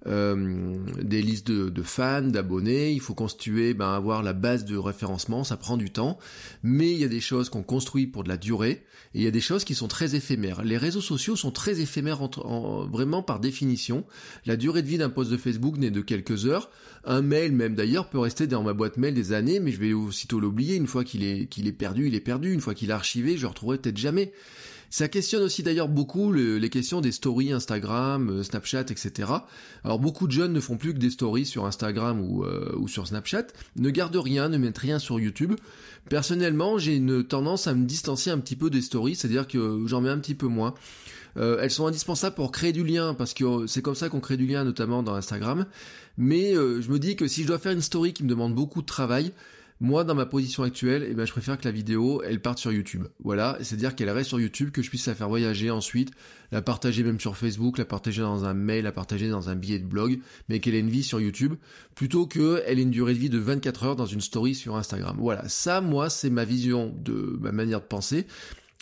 euh, 0.07 0.75
des 1.01 1.21
listes 1.21 1.47
de, 1.51 1.83
fans, 1.83 2.21
d'abonnés, 2.21 2.93
il 2.93 3.01
faut 3.01 3.13
constituer, 3.13 3.73
ben, 3.73 3.93
avoir 3.93 4.23
la 4.23 4.33
base 4.33 4.65
de 4.65 4.77
référencement, 4.77 5.43
ça 5.43 5.57
prend 5.57 5.75
du 5.75 5.91
temps, 5.91 6.17
mais 6.63 6.91
il 6.91 6.97
y 6.97 7.03
a 7.03 7.09
des 7.09 7.19
choses 7.19 7.49
qu'on 7.49 7.63
construit 7.63 8.07
pour 8.07 8.23
de 8.23 8.29
la 8.29 8.37
durée, 8.37 8.83
et 9.13 9.19
il 9.19 9.23
y 9.23 9.27
a 9.27 9.31
des 9.31 9.41
choses 9.41 9.63
qui 9.63 9.75
sont 9.75 9.87
très 9.87 10.15
éphémères. 10.15 10.63
Les 10.63 10.77
réseaux 10.77 11.01
sociaux 11.01 11.35
sont 11.35 11.51
très 11.51 11.81
éphémères 11.81 12.29
vraiment 12.91 13.23
par 13.23 13.39
définition. 13.39 14.05
La 14.45 14.55
durée 14.55 14.83
de 14.83 14.87
vie 14.87 14.97
d'un 14.97 15.09
post 15.09 15.31
de 15.31 15.37
Facebook 15.37 15.77
n'est 15.77 15.91
de 15.91 16.01
quelques 16.01 16.45
heures. 16.45 16.69
Un 17.03 17.21
mail 17.21 17.51
même 17.51 17.75
d'ailleurs 17.75 18.09
peut 18.09 18.19
rester 18.19 18.45
dans 18.45 18.61
ma 18.61 18.73
boîte 18.73 18.97
mail 18.97 19.13
des 19.13 19.33
années, 19.33 19.59
mais 19.59 19.71
je 19.71 19.79
vais 19.79 19.93
aussitôt 19.93 20.39
l'oublier. 20.39 20.75
Une 20.75 20.87
fois 20.87 21.03
qu'il 21.03 21.23
est, 21.23 21.47
qu'il 21.47 21.67
est 21.67 21.73
perdu, 21.73 22.07
il 22.07 22.15
est 22.15 22.19
perdu. 22.19 22.53
Une 22.53 22.61
fois 22.61 22.75
qu'il 22.75 22.89
est 22.89 22.93
archivé, 22.93 23.35
je 23.35 23.41
le 23.41 23.47
retrouverai 23.47 23.79
peut-être 23.79 23.97
jamais. 23.97 24.31
Ça 24.89 25.07
questionne 25.07 25.43
aussi 25.43 25.61
d'ailleurs 25.61 25.87
beaucoup 25.87 26.33
les 26.33 26.69
questions 26.69 26.99
des 26.99 27.11
stories 27.11 27.51
Instagram, 27.51 28.29
euh, 28.29 28.43
Snapchat, 28.43 28.81
etc. 28.81 29.31
Alors 29.83 29.99
beaucoup 29.99 30.25
de 30.25 30.31
jeunes 30.31 30.53
ne 30.53 30.59
font 30.59 30.77
plus 30.77 30.93
que 30.93 30.99
des 30.99 31.11
stories 31.11 31.45
sur 31.45 31.65
Instagram 31.65 32.19
ou, 32.21 32.43
euh, 32.43 32.73
ou 32.77 32.87
sur 32.87 33.07
Snapchat, 33.07 33.47
ne 33.75 33.89
gardent 33.91 34.15
rien, 34.15 34.49
ne 34.49 34.57
mettent 34.57 34.79
rien 34.79 34.97
sur 34.97 35.19
YouTube. 35.19 35.53
Personnellement, 36.09 36.79
j'ai 36.79 36.95
une 36.95 37.23
tendance 37.23 37.67
à 37.67 37.75
me 37.75 37.85
distancier 37.85 38.31
un 38.31 38.39
petit 38.39 38.55
peu 38.55 38.69
des 38.69 38.81
stories, 38.81 39.15
c'est-à-dire 39.15 39.47
que 39.47 39.83
j'en 39.85 40.01
mets 40.01 40.09
un 40.09 40.17
petit 40.17 40.35
peu 40.35 40.47
moins. 40.47 40.73
Euh, 41.37 41.59
elles 41.61 41.69
sont 41.69 41.85
indispensables 41.85 42.35
pour 42.35 42.51
créer 42.51 42.73
du 42.73 42.83
lien, 42.83 43.13
parce 43.13 43.35
que 43.35 43.67
c'est 43.67 43.83
comme 43.83 43.95
ça 43.95 44.09
qu'on 44.09 44.19
crée 44.19 44.37
du 44.37 44.47
lien, 44.47 44.63
notamment 44.63 45.03
dans 45.03 45.13
Instagram. 45.13 45.67
Mais 46.17 46.53
je 46.53 46.91
me 46.91 46.97
dis 46.97 47.15
que 47.15 47.27
si 47.27 47.43
je 47.43 47.47
dois 47.47 47.59
faire 47.59 47.71
une 47.71 47.81
story 47.81 48.11
qui 48.13 48.23
me 48.23 48.29
demande 48.29 48.55
beaucoup 48.55 48.81
de 48.81 48.87
travail, 48.87 49.31
moi, 49.81 50.03
dans 50.03 50.15
ma 50.15 50.25
position 50.25 50.63
actuelle, 50.63 51.07
eh 51.09 51.13
ben, 51.13 51.25
je 51.25 51.31
préfère 51.31 51.57
que 51.57 51.63
la 51.63 51.71
vidéo, 51.71 52.21
elle 52.23 52.41
parte 52.41 52.59
sur 52.59 52.71
YouTube. 52.71 53.05
Voilà, 53.23 53.57
c'est-à-dire 53.61 53.95
qu'elle 53.95 54.09
reste 54.09 54.27
sur 54.27 54.39
YouTube, 54.39 54.71
que 54.71 54.81
je 54.81 54.89
puisse 54.89 55.07
la 55.07 55.15
faire 55.15 55.29
voyager 55.29 55.69
ensuite, 55.71 56.11
la 56.51 56.61
partager 56.61 57.01
même 57.01 57.19
sur 57.19 57.37
Facebook, 57.37 57.77
la 57.77 57.85
partager 57.85 58.21
dans 58.21 58.43
un 58.43 58.53
mail, 58.53 58.83
la 58.83 58.91
partager 58.91 59.29
dans 59.29 59.49
un 59.49 59.55
billet 59.55 59.79
de 59.79 59.85
blog, 59.85 60.19
mais 60.49 60.59
qu'elle 60.59 60.75
ait 60.75 60.81
une 60.81 60.89
vie 60.89 61.03
sur 61.03 61.21
YouTube, 61.21 61.53
plutôt 61.95 62.27
qu'elle 62.27 62.77
ait 62.77 62.81
une 62.81 62.91
durée 62.91 63.13
de 63.13 63.19
vie 63.19 63.29
de 63.29 63.37
24 63.37 63.83
heures 63.85 63.95
dans 63.95 64.05
une 64.05 64.19
story 64.19 64.53
sur 64.53 64.75
Instagram. 64.75 65.15
Voilà, 65.17 65.47
ça, 65.47 65.79
moi, 65.79 66.09
c'est 66.09 66.29
ma 66.29 66.43
vision 66.43 66.93
de 67.01 67.37
ma 67.39 67.53
manière 67.53 67.79
de 67.79 67.85
penser. 67.85 68.27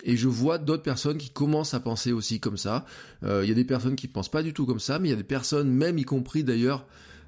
Et 0.03 0.17
je 0.17 0.27
vois 0.27 0.57
d'autres 0.57 0.83
personnes 0.83 1.17
qui 1.17 1.29
commencent 1.29 1.73
à 1.73 1.79
penser 1.79 2.11
aussi 2.11 2.39
comme 2.39 2.57
ça. 2.57 2.85
Euh, 3.23 3.41
il 3.43 3.49
y 3.49 3.51
a 3.51 3.55
des 3.55 3.65
personnes 3.65 3.95
qui 3.95 4.07
ne 4.07 4.11
pensent 4.11 4.31
pas 4.31 4.43
du 4.43 4.53
tout 4.53 4.65
comme 4.65 4.79
ça, 4.79 4.97
mais 4.97 5.09
il 5.09 5.11
y 5.11 5.13
a 5.13 5.17
des 5.17 5.23
personnes, 5.23 5.69
même 5.69 5.97
y 5.97 6.03
compris 6.03 6.43
d'ailleurs, 6.43 6.87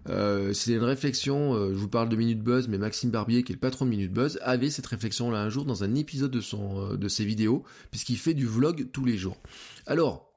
euh, 0.09 0.53
c'est 0.53 0.73
une 0.73 0.83
réflexion, 0.83 1.53
euh, 1.53 1.69
je 1.69 1.77
vous 1.77 1.87
parle 1.87 2.09
de 2.09 2.15
Minute 2.15 2.41
Buzz, 2.41 2.67
mais 2.67 2.77
Maxime 2.77 3.11
Barbier, 3.11 3.43
qui 3.43 3.51
est 3.51 3.55
le 3.55 3.59
patron 3.59 3.85
de 3.85 3.91
Minute 3.91 4.11
Buzz, 4.11 4.39
avait 4.41 4.69
cette 4.69 4.87
réflexion-là 4.87 5.39
un 5.39 5.49
jour 5.49 5.65
dans 5.65 5.83
un 5.83 5.95
épisode 5.95 6.31
de, 6.31 6.41
euh, 6.53 6.97
de 6.97 7.07
ses 7.07 7.25
vidéos, 7.25 7.63
puisqu'il 7.91 8.17
fait 8.17 8.33
du 8.33 8.47
vlog 8.47 8.89
tous 8.91 9.05
les 9.05 9.17
jours. 9.17 9.37
Alors, 9.85 10.33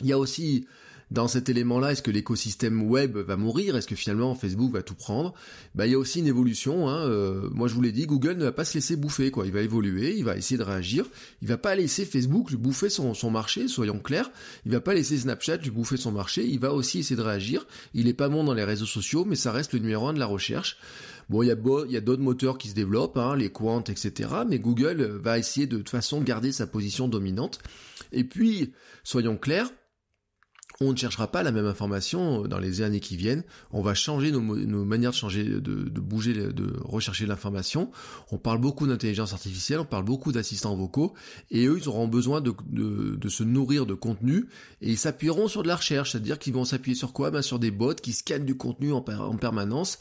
il 0.00 0.06
y 0.06 0.12
a 0.12 0.18
aussi 0.18 0.66
dans 1.12 1.28
cet 1.28 1.48
élément-là, 1.48 1.92
est-ce 1.92 2.02
que 2.02 2.10
l'écosystème 2.10 2.82
web 2.82 3.16
va 3.16 3.36
mourir? 3.36 3.76
Est-ce 3.76 3.86
que 3.86 3.94
finalement 3.94 4.34
Facebook 4.34 4.72
va 4.72 4.82
tout 4.82 4.96
prendre? 4.96 5.34
Bah 5.76 5.86
il 5.86 5.92
y 5.92 5.94
a 5.94 5.98
aussi 5.98 6.18
une 6.18 6.26
évolution. 6.26 6.88
Hein. 6.88 7.08
Euh, 7.08 7.48
moi 7.52 7.68
je 7.68 7.74
vous 7.74 7.80
l'ai 7.80 7.92
dit, 7.92 8.06
Google 8.06 8.36
ne 8.36 8.44
va 8.44 8.50
pas 8.50 8.64
se 8.64 8.74
laisser 8.74 8.96
bouffer. 8.96 9.30
quoi. 9.30 9.46
Il 9.46 9.52
va 9.52 9.60
évoluer, 9.60 10.16
il 10.16 10.24
va 10.24 10.36
essayer 10.36 10.58
de 10.58 10.64
réagir. 10.64 11.06
Il 11.42 11.48
va 11.48 11.58
pas 11.58 11.76
laisser 11.76 12.04
Facebook 12.04 12.50
lui 12.50 12.56
bouffer 12.56 12.88
son, 12.88 13.30
marché, 13.30 13.68
soyons 13.68 14.00
clairs. 14.00 14.32
Il 14.64 14.72
va 14.72 14.80
pas 14.80 14.94
laisser 14.94 15.16
Snapchat 15.16 15.58
lui 15.58 15.70
bouffer 15.70 15.96
son 15.96 16.10
marché. 16.10 16.44
Il 16.44 16.58
va 16.58 16.72
aussi 16.72 16.98
essayer 16.98 17.16
de 17.16 17.22
réagir. 17.22 17.66
Il 17.94 18.08
est 18.08 18.14
pas 18.14 18.28
bon 18.28 18.42
dans 18.42 18.54
les 18.54 18.64
réseaux 18.64 18.86
sociaux, 18.86 19.24
mais 19.24 19.36
ça 19.36 19.52
reste 19.52 19.74
le 19.74 19.78
numéro 19.78 20.08
un 20.08 20.12
de 20.12 20.18
la 20.18 20.26
recherche. 20.26 20.76
Bon, 21.28 21.42
il 21.42 21.48
y 21.48 21.50
a, 21.50 22.00
d'autres 22.00 22.22
moteurs 22.22 22.58
qui 22.58 22.68
se 22.68 22.74
développent, 22.74 23.16
hein, 23.16 23.36
les 23.36 23.50
Quant, 23.50 23.82
etc. 23.82 24.30
Mais 24.48 24.58
Google 24.58 25.02
va 25.22 25.38
essayer 25.38 25.66
de 25.66 25.76
toute 25.76 25.88
façon 25.88 26.20
garder 26.20 26.52
sa 26.52 26.66
position 26.66 27.08
dominante. 27.08 27.58
Et 28.12 28.22
puis, 28.24 28.72
soyons 29.02 29.36
clairs, 29.36 29.70
on 30.80 30.92
ne 30.92 30.96
cherchera 30.96 31.30
pas 31.30 31.42
la 31.42 31.52
même 31.52 31.66
information 31.66 32.42
dans 32.42 32.58
les 32.58 32.82
années 32.82 33.00
qui 33.00 33.16
viennent. 33.16 33.44
On 33.70 33.80
va 33.80 33.94
changer 33.94 34.30
nos, 34.30 34.40
manières 34.84 35.10
de 35.10 35.16
changer, 35.16 35.44
de, 35.44 36.00
bouger, 36.00 36.34
de 36.34 36.72
rechercher 36.84 37.26
l'information. 37.26 37.90
On 38.30 38.38
parle 38.38 38.60
beaucoup 38.60 38.86
d'intelligence 38.86 39.32
artificielle, 39.32 39.80
on 39.80 39.84
parle 39.84 40.04
beaucoup 40.04 40.32
d'assistants 40.32 40.76
vocaux, 40.76 41.14
et 41.50 41.66
eux, 41.66 41.78
ils 41.80 41.88
auront 41.88 42.08
besoin 42.08 42.40
de, 42.40 43.28
se 43.28 43.42
nourrir 43.42 43.86
de 43.86 43.94
contenu, 43.94 44.46
et 44.82 44.90
ils 44.90 44.98
s'appuieront 44.98 45.48
sur 45.48 45.62
de 45.62 45.68
la 45.68 45.76
recherche, 45.76 46.12
c'est-à-dire 46.12 46.38
qu'ils 46.38 46.52
vont 46.52 46.64
s'appuyer 46.64 46.96
sur 46.96 47.12
quoi? 47.12 47.30
Ben, 47.30 47.42
Sur 47.42 47.58
des 47.58 47.70
bots 47.70 47.94
qui 47.94 48.12
scannent 48.12 48.44
du 48.44 48.56
contenu 48.56 48.92
en, 48.92 49.00
permanence. 49.00 49.98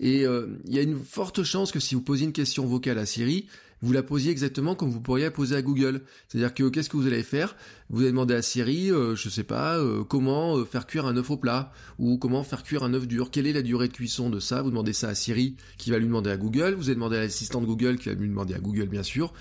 Et 0.00 0.26
euh, 0.26 0.48
il 0.66 0.74
y 0.74 0.78
a 0.78 0.82
une 0.82 0.98
forte 0.98 1.42
chance 1.42 1.72
que 1.72 1.80
si 1.80 1.94
vous 1.94 2.00
posez 2.00 2.24
une 2.24 2.32
question 2.32 2.66
vocale 2.66 2.98
à 2.98 3.06
Siri, 3.06 3.46
vous 3.82 3.92
la 3.92 4.02
posiez 4.02 4.30
exactement 4.30 4.74
comme 4.74 4.90
vous 4.90 5.00
pourriez 5.00 5.24
la 5.24 5.30
poser 5.30 5.56
à 5.56 5.62
Google. 5.62 6.02
C'est-à-dire 6.28 6.54
que 6.54 6.68
qu'est-ce 6.68 6.88
que 6.88 6.96
vous 6.96 7.06
allez 7.06 7.22
faire? 7.22 7.56
Vous 7.90 8.00
allez 8.00 8.10
demander 8.10 8.34
à 8.34 8.42
Siri, 8.42 8.90
euh, 8.90 9.16
je 9.16 9.28
sais 9.28 9.42
pas, 9.42 9.78
euh, 9.78 10.04
comment 10.04 10.56
euh, 10.56 10.64
faire 10.64 10.86
cuire 10.86 11.06
un 11.06 11.16
œuf 11.16 11.30
au 11.30 11.36
plat 11.36 11.72
ou 11.98 12.16
comment 12.16 12.44
faire 12.44 12.62
cuire 12.62 12.84
un 12.84 12.94
œuf 12.94 13.06
dur. 13.06 13.30
Quelle 13.30 13.46
est 13.46 13.52
la 13.52 13.62
durée 13.62 13.88
de 13.88 13.92
cuisson 13.92 14.30
de 14.30 14.40
ça? 14.40 14.62
Vous 14.62 14.70
demandez 14.70 14.92
ça 14.92 15.08
à 15.08 15.14
Siri, 15.14 15.56
qui 15.78 15.90
va 15.90 15.98
lui 15.98 16.06
demander 16.06 16.30
à 16.30 16.36
Google. 16.36 16.74
Vous 16.74 16.84
allez 16.84 16.94
demander 16.94 17.16
à 17.16 17.20
l'assistant 17.20 17.60
de 17.60 17.66
Google, 17.66 17.98
qui 17.98 18.08
va 18.08 18.14
lui 18.14 18.28
demander 18.28 18.54
à 18.54 18.60
Google, 18.60 18.86
bien 18.86 19.02
sûr. 19.02 19.32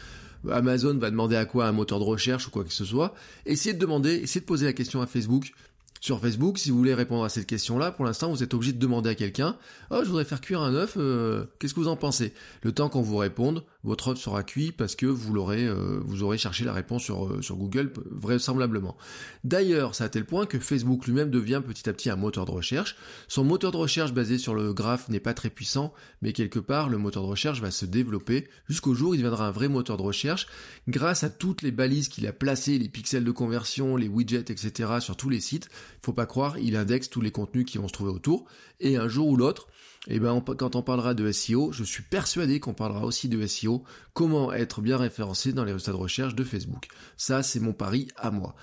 Amazon 0.50 0.98
va 0.98 1.12
demander 1.12 1.36
à 1.36 1.46
quoi? 1.46 1.68
Un 1.68 1.72
moteur 1.72 2.00
de 2.00 2.04
recherche 2.04 2.48
ou 2.48 2.52
quoi 2.52 2.64
que 2.64 2.74
ce 2.74 2.84
soit. 2.84 3.14
Essayez 3.46 3.76
de 3.76 3.80
demander, 3.80 4.16
essayez 4.16 4.42
de 4.42 4.46
poser 4.46 4.66
la 4.66 4.74
question 4.74 5.02
à 5.02 5.06
Facebook 5.06 5.52
sur 6.01 6.20
Facebook, 6.20 6.58
si 6.58 6.72
vous 6.72 6.77
voulez 6.79 6.96
répondre 6.96 7.24
à 7.24 7.29
cette 7.29 7.46
question-là, 7.46 7.91
pour 7.91 8.05
l'instant, 8.05 8.31
vous 8.31 8.41
êtes 8.41 8.55
obligé 8.55 8.74
de 8.74 8.79
demander 8.79 9.12
à 9.12 9.15
quelqu'un 9.15 9.55
Oh, 9.91 10.00
je 10.01 10.08
voudrais 10.08 10.25
faire 10.25 10.41
cuire 10.41 10.62
un 10.62 10.74
œuf, 10.74 10.96
euh, 10.98 11.46
qu'est-ce 11.60 11.75
que 11.75 11.79
vous 11.79 11.88
en 11.88 11.96
pensez? 11.96 12.34
Le 12.63 12.72
temps 12.72 12.89
qu'on 12.89 13.03
vous 13.03 13.17
réponde, 13.17 13.63
votre 13.84 14.10
œuf 14.10 14.17
sera 14.17 14.43
cuit 14.43 14.72
parce 14.72 14.96
que 14.96 15.05
vous 15.05 15.31
l'aurez, 15.31 15.63
euh, 15.63 16.00
vous 16.03 16.24
aurez 16.24 16.39
cherché 16.39 16.65
la 16.65 16.74
réponse 16.74 17.03
sur, 17.03 17.27
euh, 17.27 17.43
sur 17.43 17.55
Google 17.55 17.93
vraisemblablement. 18.10 18.98
D'ailleurs, 19.43 19.93
c'est 19.93 20.03
à 20.03 20.10
tel 20.10 20.25
point 20.25 20.48
que 20.48 20.58
Facebook 20.58 21.05
lui-même 21.05 21.29
devient 21.29 21.62
petit 21.63 21.88
à 21.88 21.93
petit 21.93 22.10
un 22.10 22.15
moteur 22.15 22.46
de 22.46 22.51
recherche. 22.51 22.96
Son 23.27 23.43
moteur 23.43 23.72
de 23.72 23.77
recherche 23.77 24.12
basé 24.12 24.39
sur 24.39 24.55
le 24.55 24.74
graphe 24.74 25.08
n'est 25.08 25.20
pas 25.20 25.36
très 25.36 25.51
puissant, 25.51 25.93
mais 26.24 26.34
quelque 26.34 26.58
part, 26.58 26.89
le 26.89 26.98
moteur 26.98 27.22
de 27.22 27.27
recherche 27.27 27.62
va 27.62 27.70
se 27.70 27.86
développer 27.86 28.48
jusqu'au 28.67 28.96
jour 28.96 29.12
où 29.12 29.13
il 29.13 29.17
deviendra 29.17 29.48
un 29.48 29.51
vrai 29.51 29.67
moteur 29.67 29.98
de 29.98 30.01
recherche 30.01 30.48
grâce 30.88 31.24
à 31.24 31.29
toutes 31.29 31.62
les 31.62 31.72
balises 31.72 32.10
qu'il 32.10 32.25
a 32.25 32.34
placées, 32.34 32.79
les 32.79 32.89
pixels 32.89 33.24
de 33.24 33.31
conversion, 33.31 33.98
les 33.98 34.08
widgets, 34.08 34.51
etc. 34.51 34.93
sur 35.00 35.15
tous 35.15 35.29
les 35.29 35.39
sites 35.39 35.70
faut 36.03 36.13
pas 36.13 36.25
croire, 36.25 36.58
il 36.58 36.75
indexe 36.75 37.10
tous 37.10 37.22
les 37.22 37.31
contenus 37.31 37.65
qui 37.65 37.77
vont 37.77 37.88
se 37.88 37.93
trouver 37.93 38.12
autour. 38.12 38.46
Et 38.79 38.98
un 38.98 39.08
jour 39.08 39.27
ou 39.27 39.36
l'autre, 39.36 39.67
eh 40.08 40.20
ben, 40.20 40.41
quand 40.41 40.75
on 40.75 40.81
parlera 40.81 41.13
de 41.13 41.31
SEO, 41.31 41.72
je 41.72 41.84
suis 41.84 42.03
persuadé 42.03 42.60
qu'on 42.60 42.74
parlera 42.74 43.05
aussi 43.05 43.29
de 43.29 43.46
SEO, 43.46 43.84
comment 44.13 44.51
être 44.51 44.81
bien 44.81 44.98
référencé 44.98 45.53
dans 45.53 45.63
les 45.63 45.74
résultats 45.74 45.91
de 45.91 45.98
recherche 45.98 46.36
de 46.36 46.43
Facebook. 46.43 46.88
Ça, 47.17 47.43
c'est 47.43 47.60
mon 47.60 47.74
pari 47.74 48.08
à 48.15 48.31
moi. 48.31 48.55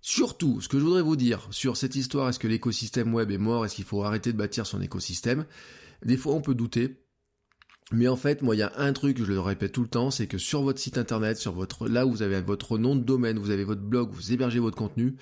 Surtout, 0.00 0.60
ce 0.60 0.68
que 0.68 0.78
je 0.78 0.84
voudrais 0.84 1.02
vous 1.02 1.16
dire 1.16 1.48
sur 1.50 1.76
cette 1.76 1.96
histoire, 1.96 2.28
est-ce 2.28 2.38
que 2.38 2.46
l'écosystème 2.46 3.12
web 3.12 3.32
est 3.32 3.38
mort, 3.38 3.64
est-ce 3.64 3.74
qu'il 3.74 3.84
faut 3.84 4.04
arrêter 4.04 4.32
de 4.32 4.38
bâtir 4.38 4.64
son 4.64 4.80
écosystème? 4.80 5.46
Des 6.04 6.16
fois, 6.16 6.34
on 6.34 6.40
peut 6.40 6.54
douter. 6.54 7.00
Mais 7.92 8.08
en 8.08 8.16
fait, 8.16 8.42
moi, 8.42 8.56
il 8.56 8.58
y 8.58 8.62
a 8.62 8.72
un 8.76 8.92
truc, 8.92 9.18
je 9.18 9.24
le 9.24 9.38
répète 9.38 9.72
tout 9.72 9.82
le 9.82 9.88
temps, 9.88 10.10
c'est 10.10 10.26
que 10.26 10.38
sur 10.38 10.62
votre 10.62 10.80
site 10.80 10.98
internet, 10.98 11.36
sur 11.36 11.52
votre, 11.52 11.88
là 11.88 12.04
où 12.04 12.10
vous 12.10 12.22
avez 12.22 12.40
votre 12.40 12.78
nom 12.78 12.96
de 12.96 13.04
domaine, 13.04 13.38
vous 13.38 13.50
avez 13.50 13.62
votre 13.62 13.82
blog, 13.82 14.10
vous 14.10 14.32
hébergez 14.32 14.58
votre 14.58 14.76
contenu, 14.76 15.14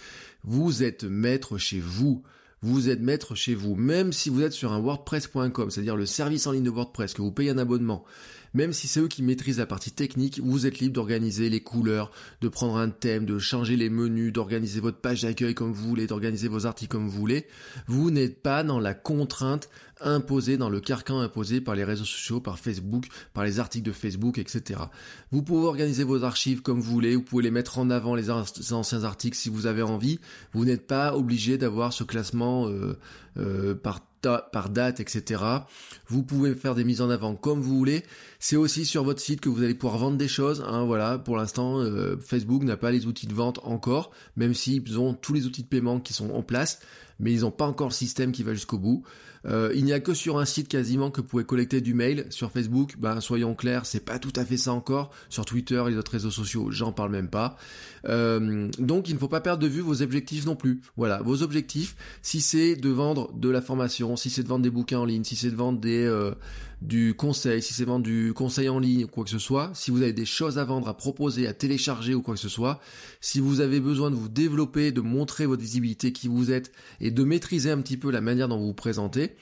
vous 0.45 0.83
êtes 0.83 1.05
maître 1.05 1.59
chez 1.59 1.81
vous. 1.81 2.23
Vous 2.63 2.89
êtes 2.89 3.03
maître 3.03 3.35
chez 3.35 3.55
vous. 3.55 3.75
Même 3.75 4.11
si 4.11 4.31
vous 4.31 4.41
êtes 4.41 4.55
sur 4.55 4.73
un 4.73 4.79
WordPress.com, 4.79 5.69
c'est-à-dire 5.69 5.97
le 5.97 6.07
service 6.07 6.47
en 6.47 6.53
ligne 6.53 6.65
de 6.65 6.71
WordPress, 6.71 7.13
que 7.13 7.21
vous 7.21 7.31
payez 7.31 7.51
un 7.51 7.59
abonnement, 7.59 8.07
même 8.55 8.73
si 8.73 8.89
c'est 8.89 9.01
eux 9.01 9.09
qui 9.09 9.23
maîtrisent 9.23 9.59
la 9.59 9.67
partie 9.67 9.91
technique, 9.91 10.41
vous 10.43 10.67
êtes 10.67 10.79
libre 10.79 10.95
d'organiser 10.95 11.51
les 11.51 11.61
couleurs, 11.61 12.11
de 12.41 12.49
prendre 12.49 12.77
un 12.77 12.89
thème, 12.89 13.27
de 13.27 13.39
changer 13.39 13.77
les 13.77 13.91
menus, 13.91 14.33
d'organiser 14.33 14.81
votre 14.81 14.99
page 14.99 15.23
d'accueil 15.23 15.55
comme 15.55 15.73
vous 15.73 15.89
voulez, 15.89 16.07
d'organiser 16.07 16.49
vos 16.49 16.67
articles 16.67 16.91
comme 16.91 17.09
vous 17.09 17.19
voulez. 17.19 17.47
Vous 17.87 18.11
n'êtes 18.11 18.43
pas 18.43 18.63
dans 18.63 18.79
la 18.79 18.95
contrainte 18.95 19.69
imposée, 20.01 20.57
dans 20.57 20.71
le 20.71 20.81
carcan 20.81 21.21
imposé 21.21 21.61
par 21.61 21.75
les 21.75 21.85
réseaux 21.85 22.05
sociaux, 22.05 22.41
par 22.41 22.59
Facebook, 22.59 23.07
par 23.33 23.45
les 23.45 23.59
articles 23.59 23.87
de 23.87 23.93
Facebook, 23.93 24.39
etc. 24.39 24.81
Vous 25.31 25.43
pouvez 25.43 25.67
organiser 25.67 26.05
vos 26.05 26.25
archives 26.25 26.63
comme 26.63 26.81
vous 26.81 26.93
voulez, 26.93 27.17
vous 27.17 27.23
pouvez 27.23 27.43
les 27.43 27.51
mettre 27.51 27.79
en 27.79 27.91
avant 27.91 28.15
les 28.15 28.31
anciens 28.31 29.05
articles 29.05 29.37
si 29.37 29.49
vous 29.49 29.67
avez 29.67 29.83
envie. 29.83 30.21
Vous 30.53 30.65
n'êtes 30.65 30.87
pas 30.87 31.17
obligé 31.17 31.59
d'avoir 31.59 31.93
ce 31.93 32.05
classement 32.05 32.69
euh, 32.69 32.99
euh, 33.37 33.75
par 33.75 34.01
par 34.53 34.69
date, 34.69 35.01
etc. 35.01 35.43
Vous 36.09 36.23
pouvez 36.23 36.55
faire 36.55 36.75
des 36.75 36.85
mises 36.85 37.01
en 37.01 37.11
avant 37.11 37.35
comme 37.35 37.61
vous 37.61 37.77
voulez. 37.77 38.03
C'est 38.39 38.57
aussi 38.57 38.85
sur 38.85 39.05
votre 39.05 39.21
site 39.21 39.41
que 39.41 39.49
vous 39.49 39.63
allez 39.63 39.75
pouvoir 39.75 39.99
vendre 39.99 40.17
des 40.17 40.29
choses. 40.29 40.65
Hein, 40.67 40.85
voilà, 40.85 41.19
pour 41.19 41.37
l'instant, 41.37 41.81
euh, 41.81 42.17
Facebook 42.17 42.63
n'a 42.63 42.77
pas 42.77 42.91
les 42.91 43.07
outils 43.07 43.27
de 43.27 43.35
vente 43.35 43.61
encore, 43.63 44.11
même 44.37 44.55
s'ils 44.55 44.99
ont 44.99 45.15
tous 45.15 45.33
les 45.33 45.47
outils 45.47 45.63
de 45.63 45.69
paiement 45.69 46.01
qui 46.01 46.13
sont 46.13 46.31
en 46.31 46.43
place 46.43 46.81
mais 47.21 47.33
ils 47.33 47.41
n'ont 47.41 47.51
pas 47.51 47.67
encore 47.67 47.89
le 47.89 47.95
système 47.95 48.33
qui 48.33 48.43
va 48.43 48.55
jusqu'au 48.55 48.79
bout. 48.79 49.05
Euh, 49.47 49.73
il 49.75 49.85
n'y 49.85 49.93
a 49.93 50.01
que 50.01 50.15
sur 50.15 50.39
un 50.39 50.45
site 50.45 50.69
quasiment 50.69 51.11
que 51.11 51.21
vous 51.21 51.27
pouvez 51.27 51.45
collecter 51.45 51.81
du 51.81 51.95
mail. 51.95 52.27
Sur 52.31 52.51
Facebook, 52.51 52.95
ben 52.99 53.21
soyons 53.21 53.55
clairs, 53.55 53.85
c'est 53.85 54.05
pas 54.05 54.19
tout 54.19 54.33
à 54.37 54.45
fait 54.45 54.57
ça 54.57 54.73
encore. 54.73 55.11
Sur 55.29 55.45
Twitter 55.45 55.83
et 55.87 55.91
les 55.91 55.97
autres 55.97 56.13
réseaux 56.13 56.31
sociaux, 56.31 56.71
j'en 56.71 56.93
parle 56.93 57.11
même 57.11 57.29
pas. 57.29 57.57
Euh, 58.07 58.69
donc 58.79 59.09
il 59.09 59.15
ne 59.15 59.19
faut 59.19 59.29
pas 59.29 59.41
perdre 59.41 59.63
de 59.63 59.69
vue 59.69 59.81
vos 59.81 60.03
objectifs 60.03 60.47
non 60.47 60.57
plus. 60.57 60.81
Voilà, 60.97 61.21
vos 61.23 61.43
objectifs, 61.43 61.97
si 62.23 62.41
c'est 62.41 62.77
de 62.77 62.89
vendre 62.89 63.33
de 63.35 63.51
la 63.51 63.61
formation, 63.61 64.17
si 64.17 64.31
c'est 64.31 64.43
de 64.43 64.49
vendre 64.49 64.63
des 64.63 64.71
bouquins 64.71 65.01
en 65.01 65.05
ligne, 65.05 65.25
si 65.25 65.37
c'est 65.37 65.51
de 65.51 65.57
vendre 65.57 65.79
des 65.79 66.05
euh, 66.05 66.33
du 66.85 67.15
conseil, 67.15 67.63
si 67.63 67.73
c'est 67.73 67.85
vendre 67.85 68.05
du 68.05 68.35
conseil 68.35 68.69
en 68.69 68.79
ligne 68.79 69.05
ou 69.05 69.09
quoi 69.09 69.25
que 69.25 69.31
ce 69.31 69.39
soit, 69.39 69.71
si 69.75 69.91
vous 69.91 70.03
avez 70.03 70.13
des 70.13 70.27
choses 70.27 70.59
à 70.59 70.65
vendre, 70.65 70.87
à 70.87 70.95
proposer, 70.95 71.47
à 71.47 71.55
télécharger 71.55 72.15
ou 72.15 72.21
quoi 72.21 72.35
que 72.35 72.41
ce 72.41 72.51
soit, 72.51 72.79
si 73.23 73.41
vous 73.41 73.61
avez 73.61 73.81
besoin 73.81 74.11
de 74.11 74.17
vous 74.17 74.29
développer, 74.29 74.93
de 74.93 75.01
montrer 75.01 75.47
votre 75.47 75.63
visibilité, 75.63 76.13
qui 76.13 76.29
vous 76.29 76.53
êtes 76.53 76.73
et 77.01 77.11
de 77.11 77.25
maîtriser 77.25 77.71
un 77.71 77.81
petit 77.81 77.97
peu 77.97 78.11
la 78.11 78.21
manière 78.21 78.49
dont 78.49 78.59
vous 78.59 78.67
vous 78.67 78.75
présentez, 78.75 79.35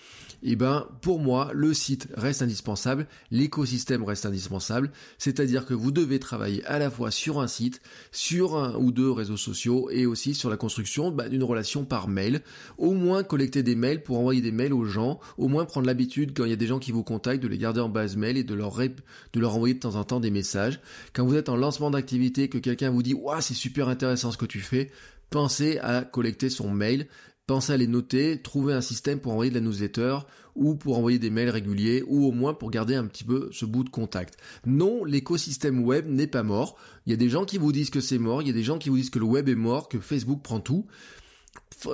eh 0.43 0.57
ben, 0.57 0.87
pour 1.01 1.21
moi, 1.21 1.51
le 1.55 1.73
site 1.73 2.09
reste 2.17 2.43
indispensable, 2.43 3.07
l'écosystème 3.31 4.03
reste 4.03 4.27
indispensable, 4.27 4.91
c'est-à-dire 5.19 5.67
que 5.67 5.75
vous 5.75 5.93
devez 5.93 6.19
travailler 6.19 6.65
à 6.65 6.79
la 6.79 6.91
fois 6.91 7.11
sur 7.11 7.41
un 7.41 7.47
site, 7.47 7.81
sur 8.11 8.57
un 8.57 8.75
ou 8.77 8.91
deux 8.91 9.11
réseaux 9.11 9.37
sociaux 9.37 9.89
et 9.91 10.05
aussi 10.05 10.35
sur 10.35 10.51
la 10.51 10.57
construction 10.57 11.11
bah, 11.11 11.29
d'une 11.29 11.45
relation 11.45 11.85
par 11.85 12.09
mail, 12.09 12.43
au 12.77 12.93
moins 12.93 13.23
collecter 13.23 13.63
des 13.63 13.77
mails 13.77 14.03
pour 14.03 14.19
envoyer 14.19 14.41
des 14.41 14.53
mails 14.53 14.73
aux 14.73 14.85
gens, 14.85 15.21
au 15.39 15.49
moins 15.49 15.65
prendre 15.65 15.87
l'habitude 15.87 16.33
quand 16.37 16.45
il 16.45 16.51
y 16.51 16.55
a 16.55 16.57
des 16.57 16.67
gens 16.67 16.79
qui 16.79 16.93
vous 16.93 17.05
contactent 17.05 17.43
de 17.43 17.49
les 17.49 17.59
garder 17.59 17.81
en 17.81 17.89
base 17.89 18.17
mail 18.17 18.37
et 18.37 18.45
de 18.45 18.55
leur, 18.55 18.77
de 18.79 19.41
leur 19.41 19.55
envoyer 19.55 19.75
de 19.75 19.81
temps 19.81 19.95
en 19.95 20.05
temps 20.05 20.21
des 20.21 20.31
messages. 20.31 20.81
Quand 21.13 21.25
vous 21.25 21.37
êtes 21.37 21.49
en 21.49 21.57
lancement 21.57 21.91
d'activité, 21.91 22.49
que 22.49 22.59
quelqu'un 22.59 22.91
vous 22.91 23.03
dit, 23.03 23.15
waouh, 23.15 23.41
c'est 23.41 23.55
super 23.55 23.89
intéressant 23.89 24.33
ce 24.33 24.39
que 24.39 24.47
tu 24.47 24.61
fais, 24.61 24.91
pensez 25.31 25.79
à 25.79 26.03
collecter 26.03 26.51
son 26.51 26.71
mail, 26.71 27.07
pensez 27.47 27.73
à 27.73 27.77
les 27.77 27.87
noter, 27.87 28.41
trouver 28.41 28.73
un 28.75 28.81
système 28.81 29.21
pour 29.21 29.33
envoyer 29.33 29.51
de 29.51 29.57
la 29.57 29.61
newsletter 29.61 30.19
ou 30.55 30.75
pour 30.75 30.99
envoyer 30.99 31.19
des 31.19 31.31
mails 31.31 31.51
réguliers 31.51 32.03
ou 32.07 32.27
au 32.27 32.33
moins 32.33 32.55
pour 32.55 32.71
garder 32.71 32.95
un 32.95 33.07
petit 33.07 33.25
peu 33.25 33.49
ce 33.53 33.65
bout 33.65 33.85
de 33.85 33.91
contact. 33.91 34.37
Non, 34.67 35.05
l'écosystème 35.05 35.83
web 35.85 36.07
n'est 36.09 36.27
pas 36.27 36.43
mort. 36.43 36.77
Il 37.07 37.11
y 37.11 37.15
a 37.15 37.17
des 37.17 37.29
gens 37.29 37.45
qui 37.45 37.59
vous 37.59 37.73
disent 37.73 37.91
que 37.91 38.01
c'est 38.01 38.19
mort, 38.19 38.43
il 38.43 38.49
y 38.49 38.51
a 38.51 38.55
des 38.55 38.63
gens 38.63 38.79
qui 38.79 38.89
vous 38.89 38.97
disent 38.97 39.11
que 39.11 39.19
le 39.19 39.25
web 39.25 39.49
est 39.49 39.55
mort, 39.55 39.89
que 39.89 39.99
Facebook 39.99 40.43
prend 40.43 40.61
tout. 40.61 40.87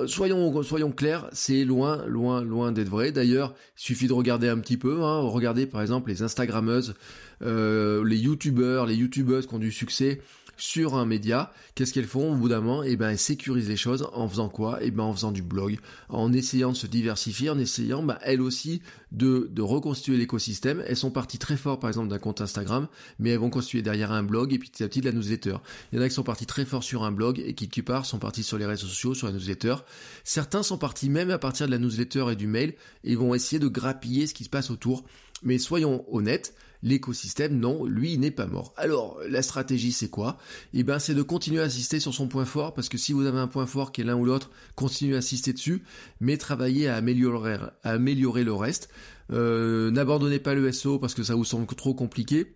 Soyons, 0.05 0.61
soyons 0.61 0.91
clairs, 0.91 1.27
c'est 1.33 1.65
loin, 1.65 2.05
loin, 2.05 2.43
loin 2.43 2.71
d'être 2.71 2.89
vrai. 2.89 3.11
D'ailleurs, 3.11 3.55
il 3.77 3.81
suffit 3.81 4.07
de 4.07 4.13
regarder 4.13 4.47
un 4.47 4.59
petit 4.59 4.77
peu. 4.77 5.01
Hein. 5.01 5.21
Regardez 5.21 5.65
par 5.65 5.81
exemple 5.81 6.09
les 6.11 6.21
Instagrammeuses, 6.21 6.93
euh, 7.41 8.05
les 8.05 8.17
YouTubeurs, 8.17 8.85
les 8.85 8.95
YouTubeuses 8.95 9.47
qui 9.47 9.53
ont 9.55 9.59
du 9.59 9.71
succès 9.71 10.21
sur 10.59 10.95
un 10.95 11.05
média, 11.05 11.51
qu'est-ce 11.75 11.93
qu'elles 11.93 12.05
font 12.05 12.33
au 12.33 12.35
bout 12.35 12.49
d'un 12.49 12.61
moment? 12.61 12.83
Eh 12.83 12.95
ben, 12.95 13.09
elles 13.09 13.17
sécurisent 13.17 13.69
les 13.69 13.77
choses 13.77 14.07
en 14.13 14.27
faisant 14.27 14.49
quoi? 14.49 14.79
Eh 14.81 14.91
ben, 14.91 15.03
en 15.03 15.13
faisant 15.13 15.31
du 15.31 15.41
blog, 15.41 15.79
en 16.09 16.31
essayant 16.33 16.71
de 16.71 16.77
se 16.77 16.87
diversifier, 16.87 17.49
en 17.49 17.57
essayant, 17.57 18.03
bah, 18.03 18.19
elles 18.21 18.41
aussi, 18.41 18.81
de, 19.11 19.49
de 19.51 19.61
reconstituer 19.61 20.17
l'écosystème. 20.17 20.83
Elles 20.87 20.95
sont 20.95 21.11
parties 21.11 21.37
très 21.37 21.57
fort, 21.57 21.79
par 21.79 21.89
exemple, 21.89 22.09
d'un 22.09 22.19
compte 22.19 22.41
Instagram, 22.41 22.87
mais 23.17 23.31
elles 23.31 23.39
vont 23.39 23.49
constituer 23.49 23.81
derrière 23.81 24.11
un 24.11 24.23
blog 24.23 24.53
et 24.53 24.59
puis 24.59 24.69
petit 24.69 24.83
à 24.83 24.87
petit 24.87 25.01
de 25.01 25.05
la 25.05 25.11
newsletter. 25.11 25.55
Il 25.91 25.97
y 25.97 26.01
en 26.01 26.05
a 26.05 26.09
qui 26.09 26.15
sont 26.15 26.23
partis 26.23 26.45
très 26.45 26.65
fort 26.65 26.83
sur 26.83 27.03
un 27.03 27.11
blog 27.11 27.39
et 27.39 27.53
qui, 27.53 27.69
qui 27.69 27.81
part, 27.81 28.05
sont 28.05 28.19
partis 28.19 28.43
sur 28.43 28.57
les 28.57 28.65
réseaux 28.65 28.87
sociaux, 28.87 29.13
sur 29.13 29.27
la 29.27 29.33
newsletter. 29.33 29.75
Certains 30.23 30.63
sont 30.63 30.77
partis 30.77 31.09
même 31.09 31.31
à 31.31 31.37
partir 31.37 31.65
de 31.65 31.71
la 31.71 31.79
newsletter 31.79 32.25
et 32.31 32.35
du 32.35 32.47
mail 32.47 32.75
et 33.03 33.15
vont 33.15 33.33
essayer 33.33 33.59
de 33.59 33.67
grappiller 33.67 34.27
ce 34.27 34.33
qui 34.33 34.43
se 34.43 34.49
passe 34.49 34.69
autour. 34.69 35.03
Mais 35.41 35.57
soyons 35.57 36.05
honnêtes, 36.11 36.53
L'écosystème, 36.81 37.59
non, 37.59 37.85
lui, 37.85 38.13
il 38.13 38.21
n'est 38.21 38.31
pas 38.31 38.45
mort. 38.45 38.73
Alors, 38.77 39.19
la 39.27 39.41
stratégie, 39.41 39.91
c'est 39.91 40.09
quoi? 40.09 40.37
Eh 40.73 40.83
ben, 40.83 40.97
c'est 40.97 41.13
de 41.13 41.21
continuer 41.21 41.61
à 41.61 41.65
insister 41.65 41.99
sur 41.99 42.13
son 42.13 42.27
point 42.27 42.45
fort, 42.45 42.73
parce 42.73 42.87
que 42.87 42.97
si 42.97 43.11
vous 43.11 43.25
avez 43.25 43.39
un 43.39 43.47
point 43.47 43.65
fort 43.65 43.91
qui 43.91 44.01
est 44.01 44.05
l'un 44.05 44.15
ou 44.15 44.23
l'autre, 44.23 44.49
continuez 44.75 45.15
à 45.15 45.17
insister 45.17 45.51
dessus, 45.51 45.83
mais 46.21 46.37
travaillez 46.37 46.87
à 46.87 46.95
améliorer, 46.95 48.43
le 48.43 48.53
reste. 48.53 48.89
Euh, 49.31 49.91
n'abandonnez 49.91 50.39
pas 50.39 50.55
le 50.55 50.71
SEO 50.71 50.99
parce 50.99 51.13
que 51.13 51.23
ça 51.23 51.35
vous 51.35 51.43
semble 51.43 51.67
trop 51.67 51.93
compliqué. 51.93 52.53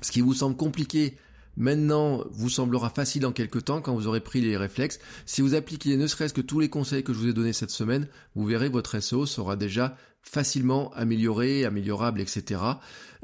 Ce 0.00 0.10
qui 0.10 0.22
vous 0.22 0.34
semble 0.34 0.56
compliqué, 0.56 1.16
Maintenant, 1.56 2.24
vous 2.32 2.48
semblera 2.48 2.90
facile 2.90 3.24
en 3.26 3.32
quelques 3.32 3.66
temps 3.66 3.80
quand 3.80 3.94
vous 3.94 4.08
aurez 4.08 4.20
pris 4.20 4.40
les 4.40 4.56
réflexes. 4.56 4.98
Si 5.24 5.40
vous 5.40 5.54
appliquez 5.54 5.96
ne 5.96 6.06
serait-ce 6.06 6.34
que 6.34 6.40
tous 6.40 6.58
les 6.58 6.68
conseils 6.68 7.04
que 7.04 7.12
je 7.12 7.18
vous 7.18 7.28
ai 7.28 7.32
donnés 7.32 7.52
cette 7.52 7.70
semaine, 7.70 8.08
vous 8.34 8.44
verrez 8.44 8.68
votre 8.68 8.98
SEO 8.98 9.24
sera 9.24 9.54
déjà 9.54 9.96
facilement 10.24 10.92
amélioré, 10.94 11.64
améliorable, 11.64 12.20
etc. 12.20 12.60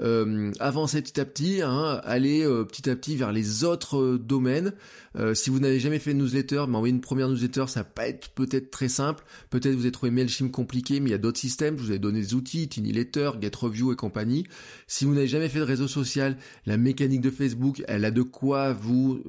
Euh, 0.01 0.51
avancez 0.61 1.03
petit 1.03 1.21
à 1.21 1.25
petit, 1.25 1.61
hein, 1.63 2.01
allez 2.05 2.43
euh, 2.43 2.65
petit 2.65 2.89
à 2.89 2.97
petit 2.97 3.17
vers 3.17 3.33
les 3.33 3.65
autres 3.65 3.99
euh, 3.99 4.19
domaines. 4.19 4.73
Euh, 5.17 5.35
si 5.35 5.51
vous 5.51 5.59
n'avez 5.59 5.81
jamais 5.81 5.99
fait 5.99 6.15
de 6.15 6.19
newsletter, 6.19 6.65
m'envoyer 6.69 6.95
une 6.95 7.01
première 7.01 7.29
newsletter, 7.29 7.65
ça 7.67 7.85
va 7.97 8.07
être 8.07 8.31
peut-être 8.31 8.71
très 8.71 8.89
simple. 8.89 9.25
Peut-être 9.51 9.75
vous 9.75 9.83
avez 9.83 9.93
trouvé 9.93 10.11
Mailchimp 10.11 10.51
compliqué, 10.51 11.01
mais 11.01 11.11
il 11.11 11.13
y 11.13 11.15
a 11.15 11.19
d'autres 11.19 11.41
systèmes. 11.41 11.77
Je 11.77 11.83
vous 11.83 11.93
ai 11.93 11.99
donné 11.99 12.21
des 12.21 12.35
outils, 12.35 12.69
Tiny 12.69 12.93
Letter, 12.93 13.33
GetReview 13.41 13.93
et 13.93 13.97
compagnie. 13.97 14.47
Si 14.87 15.05
vous 15.05 15.15
n'avez 15.15 15.27
jamais 15.27 15.49
fait 15.49 15.59
de 15.59 15.65
réseau 15.65 15.89
social, 15.89 16.37
la 16.65 16.77
mécanique 16.77 17.21
de 17.21 17.31
Facebook, 17.31 17.83
elle 17.89 18.05
a 18.05 18.11
de 18.11 18.23
quoi 18.23 18.73
vous 18.73 19.23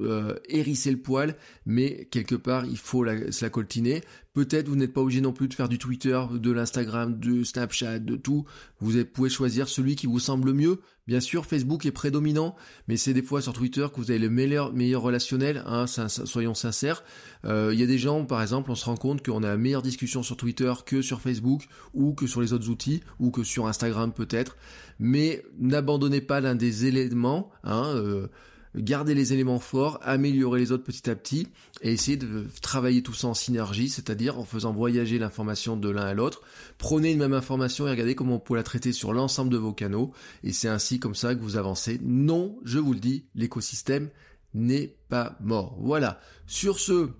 hérisser 0.48 0.90
le 0.90 0.98
poil, 0.98 1.36
mais 1.66 2.06
quelque 2.10 2.36
part, 2.36 2.64
il 2.64 2.78
faut 2.78 3.04
se 3.04 3.44
la 3.44 3.50
coltiner. 3.50 4.02
Peut-être 4.34 4.68
vous 4.68 4.76
n'êtes 4.76 4.94
pas 4.94 5.02
obligé 5.02 5.20
non 5.20 5.34
plus 5.34 5.46
de 5.46 5.52
faire 5.52 5.68
du 5.68 5.78
Twitter, 5.78 6.18
de 6.32 6.50
l'Instagram, 6.50 7.18
de 7.20 7.44
Snapchat, 7.44 7.98
de 7.98 8.16
tout. 8.16 8.46
Vous 8.80 9.04
pouvez 9.04 9.28
choisir 9.28 9.68
celui 9.68 9.94
qui 9.94 10.06
vous 10.06 10.18
semble 10.18 10.54
mieux. 10.54 10.80
Bien 11.06 11.20
sûr, 11.20 11.44
Facebook 11.44 11.84
est 11.84 11.92
prédominant, 11.92 12.56
mais 12.88 12.96
c'est 12.96 13.12
des 13.12 13.22
fois 13.22 13.42
sur 13.42 13.52
Twitter 13.52 13.86
que 13.92 14.00
vous 14.00 14.10
avez 14.10 14.20
le 14.20 14.30
meilleur, 14.30 14.72
meilleur 14.72 15.02
relationnel, 15.02 15.62
hein, 15.66 15.86
soyons 15.86 16.54
sincères. 16.54 17.04
Euh, 17.44 17.70
il 17.74 17.80
y 17.80 17.82
a 17.82 17.86
des 17.86 17.98
gens, 17.98 18.24
par 18.24 18.40
exemple, 18.40 18.70
on 18.70 18.74
se 18.74 18.86
rend 18.86 18.96
compte 18.96 19.22
qu'on 19.22 19.42
a 19.42 19.48
la 19.48 19.56
meilleure 19.58 19.82
discussion 19.82 20.22
sur 20.22 20.36
Twitter 20.36 20.72
que 20.86 21.02
sur 21.02 21.20
Facebook, 21.20 21.64
ou 21.92 22.14
que 22.14 22.26
sur 22.26 22.40
les 22.40 22.54
autres 22.54 22.70
outils, 22.70 23.02
ou 23.18 23.30
que 23.30 23.42
sur 23.42 23.66
Instagram 23.66 24.12
peut-être. 24.12 24.56
Mais 24.98 25.44
n'abandonnez 25.58 26.22
pas 26.22 26.40
l'un 26.40 26.54
des 26.54 26.86
éléments. 26.86 27.50
Hein, 27.64 27.92
euh, 27.96 28.28
garder 28.74 29.14
les 29.14 29.32
éléments 29.32 29.58
forts, 29.58 29.98
améliorer 30.02 30.60
les 30.60 30.72
autres 30.72 30.84
petit 30.84 31.10
à 31.10 31.14
petit 31.14 31.48
et 31.82 31.92
essayer 31.92 32.16
de 32.16 32.46
travailler 32.60 33.02
tout 33.02 33.12
ça 33.12 33.28
en 33.28 33.34
synergie, 33.34 33.88
c'est-à-dire 33.88 34.38
en 34.38 34.44
faisant 34.44 34.72
voyager 34.72 35.18
l'information 35.18 35.76
de 35.76 35.90
l'un 35.90 36.04
à 36.04 36.14
l'autre. 36.14 36.42
Prenez 36.78 37.12
une 37.12 37.18
même 37.18 37.34
information 37.34 37.86
et 37.86 37.90
regardez 37.90 38.14
comment 38.14 38.36
on 38.36 38.40
peut 38.40 38.56
la 38.56 38.62
traiter 38.62 38.92
sur 38.92 39.12
l'ensemble 39.12 39.50
de 39.50 39.58
vos 39.58 39.72
canaux 39.72 40.12
et 40.42 40.52
c'est 40.52 40.68
ainsi 40.68 40.98
comme 40.98 41.14
ça 41.14 41.34
que 41.34 41.40
vous 41.40 41.56
avancez. 41.56 42.00
Non, 42.02 42.58
je 42.64 42.78
vous 42.78 42.94
le 42.94 43.00
dis, 43.00 43.24
l'écosystème 43.34 44.08
n'est 44.54 44.96
pas 45.08 45.36
mort. 45.40 45.76
Voilà. 45.80 46.20
Sur 46.46 46.78
ce, 46.78 47.10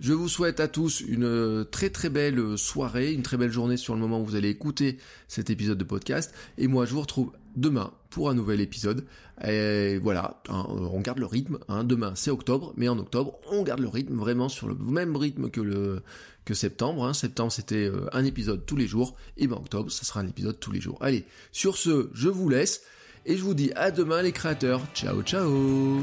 je 0.00 0.12
vous 0.12 0.28
souhaite 0.28 0.60
à 0.60 0.68
tous 0.68 1.00
une 1.00 1.66
très 1.70 1.90
très 1.90 2.08
belle 2.08 2.56
soirée, 2.56 3.12
une 3.12 3.22
très 3.22 3.36
belle 3.36 3.50
journée 3.50 3.76
sur 3.76 3.94
le 3.94 4.00
moment 4.00 4.20
où 4.20 4.24
vous 4.24 4.36
allez 4.36 4.48
écouter 4.48 4.98
cet 5.26 5.50
épisode 5.50 5.78
de 5.78 5.84
podcast. 5.84 6.32
Et 6.56 6.68
moi, 6.68 6.86
je 6.86 6.92
vous 6.92 7.00
retrouve 7.00 7.32
demain 7.56 7.92
pour 8.10 8.30
un 8.30 8.34
nouvel 8.34 8.60
épisode. 8.60 9.04
Et 9.46 9.98
voilà, 9.98 10.40
hein, 10.48 10.66
on 10.68 11.00
garde 11.00 11.18
le 11.18 11.26
rythme. 11.26 11.58
Hein. 11.68 11.84
Demain, 11.84 12.12
c'est 12.14 12.30
octobre, 12.30 12.72
mais 12.76 12.88
en 12.88 12.98
octobre, 12.98 13.38
on 13.50 13.62
garde 13.62 13.80
le 13.80 13.88
rythme 13.88 14.16
vraiment 14.16 14.48
sur 14.48 14.68
le 14.68 14.74
même 14.74 15.16
rythme 15.16 15.50
que 15.50 16.54
septembre. 16.54 17.04
Hein. 17.04 17.14
Septembre, 17.14 17.52
c'était 17.52 17.88
euh, 17.88 18.06
un 18.12 18.24
épisode 18.24 18.64
tous 18.66 18.76
les 18.76 18.86
jours. 18.86 19.16
Et 19.36 19.46
ben 19.46 19.56
octobre, 19.56 19.90
ça 19.90 20.04
sera 20.04 20.20
un 20.20 20.28
épisode 20.28 20.58
tous 20.58 20.72
les 20.72 20.80
jours. 20.80 20.98
Allez, 21.00 21.24
sur 21.52 21.76
ce, 21.76 22.10
je 22.14 22.28
vous 22.28 22.48
laisse 22.48 22.82
et 23.26 23.36
je 23.36 23.42
vous 23.42 23.54
dis 23.54 23.72
à 23.76 23.90
demain 23.90 24.22
les 24.22 24.32
créateurs. 24.32 24.80
Ciao, 24.94 25.22
ciao. 25.22 26.02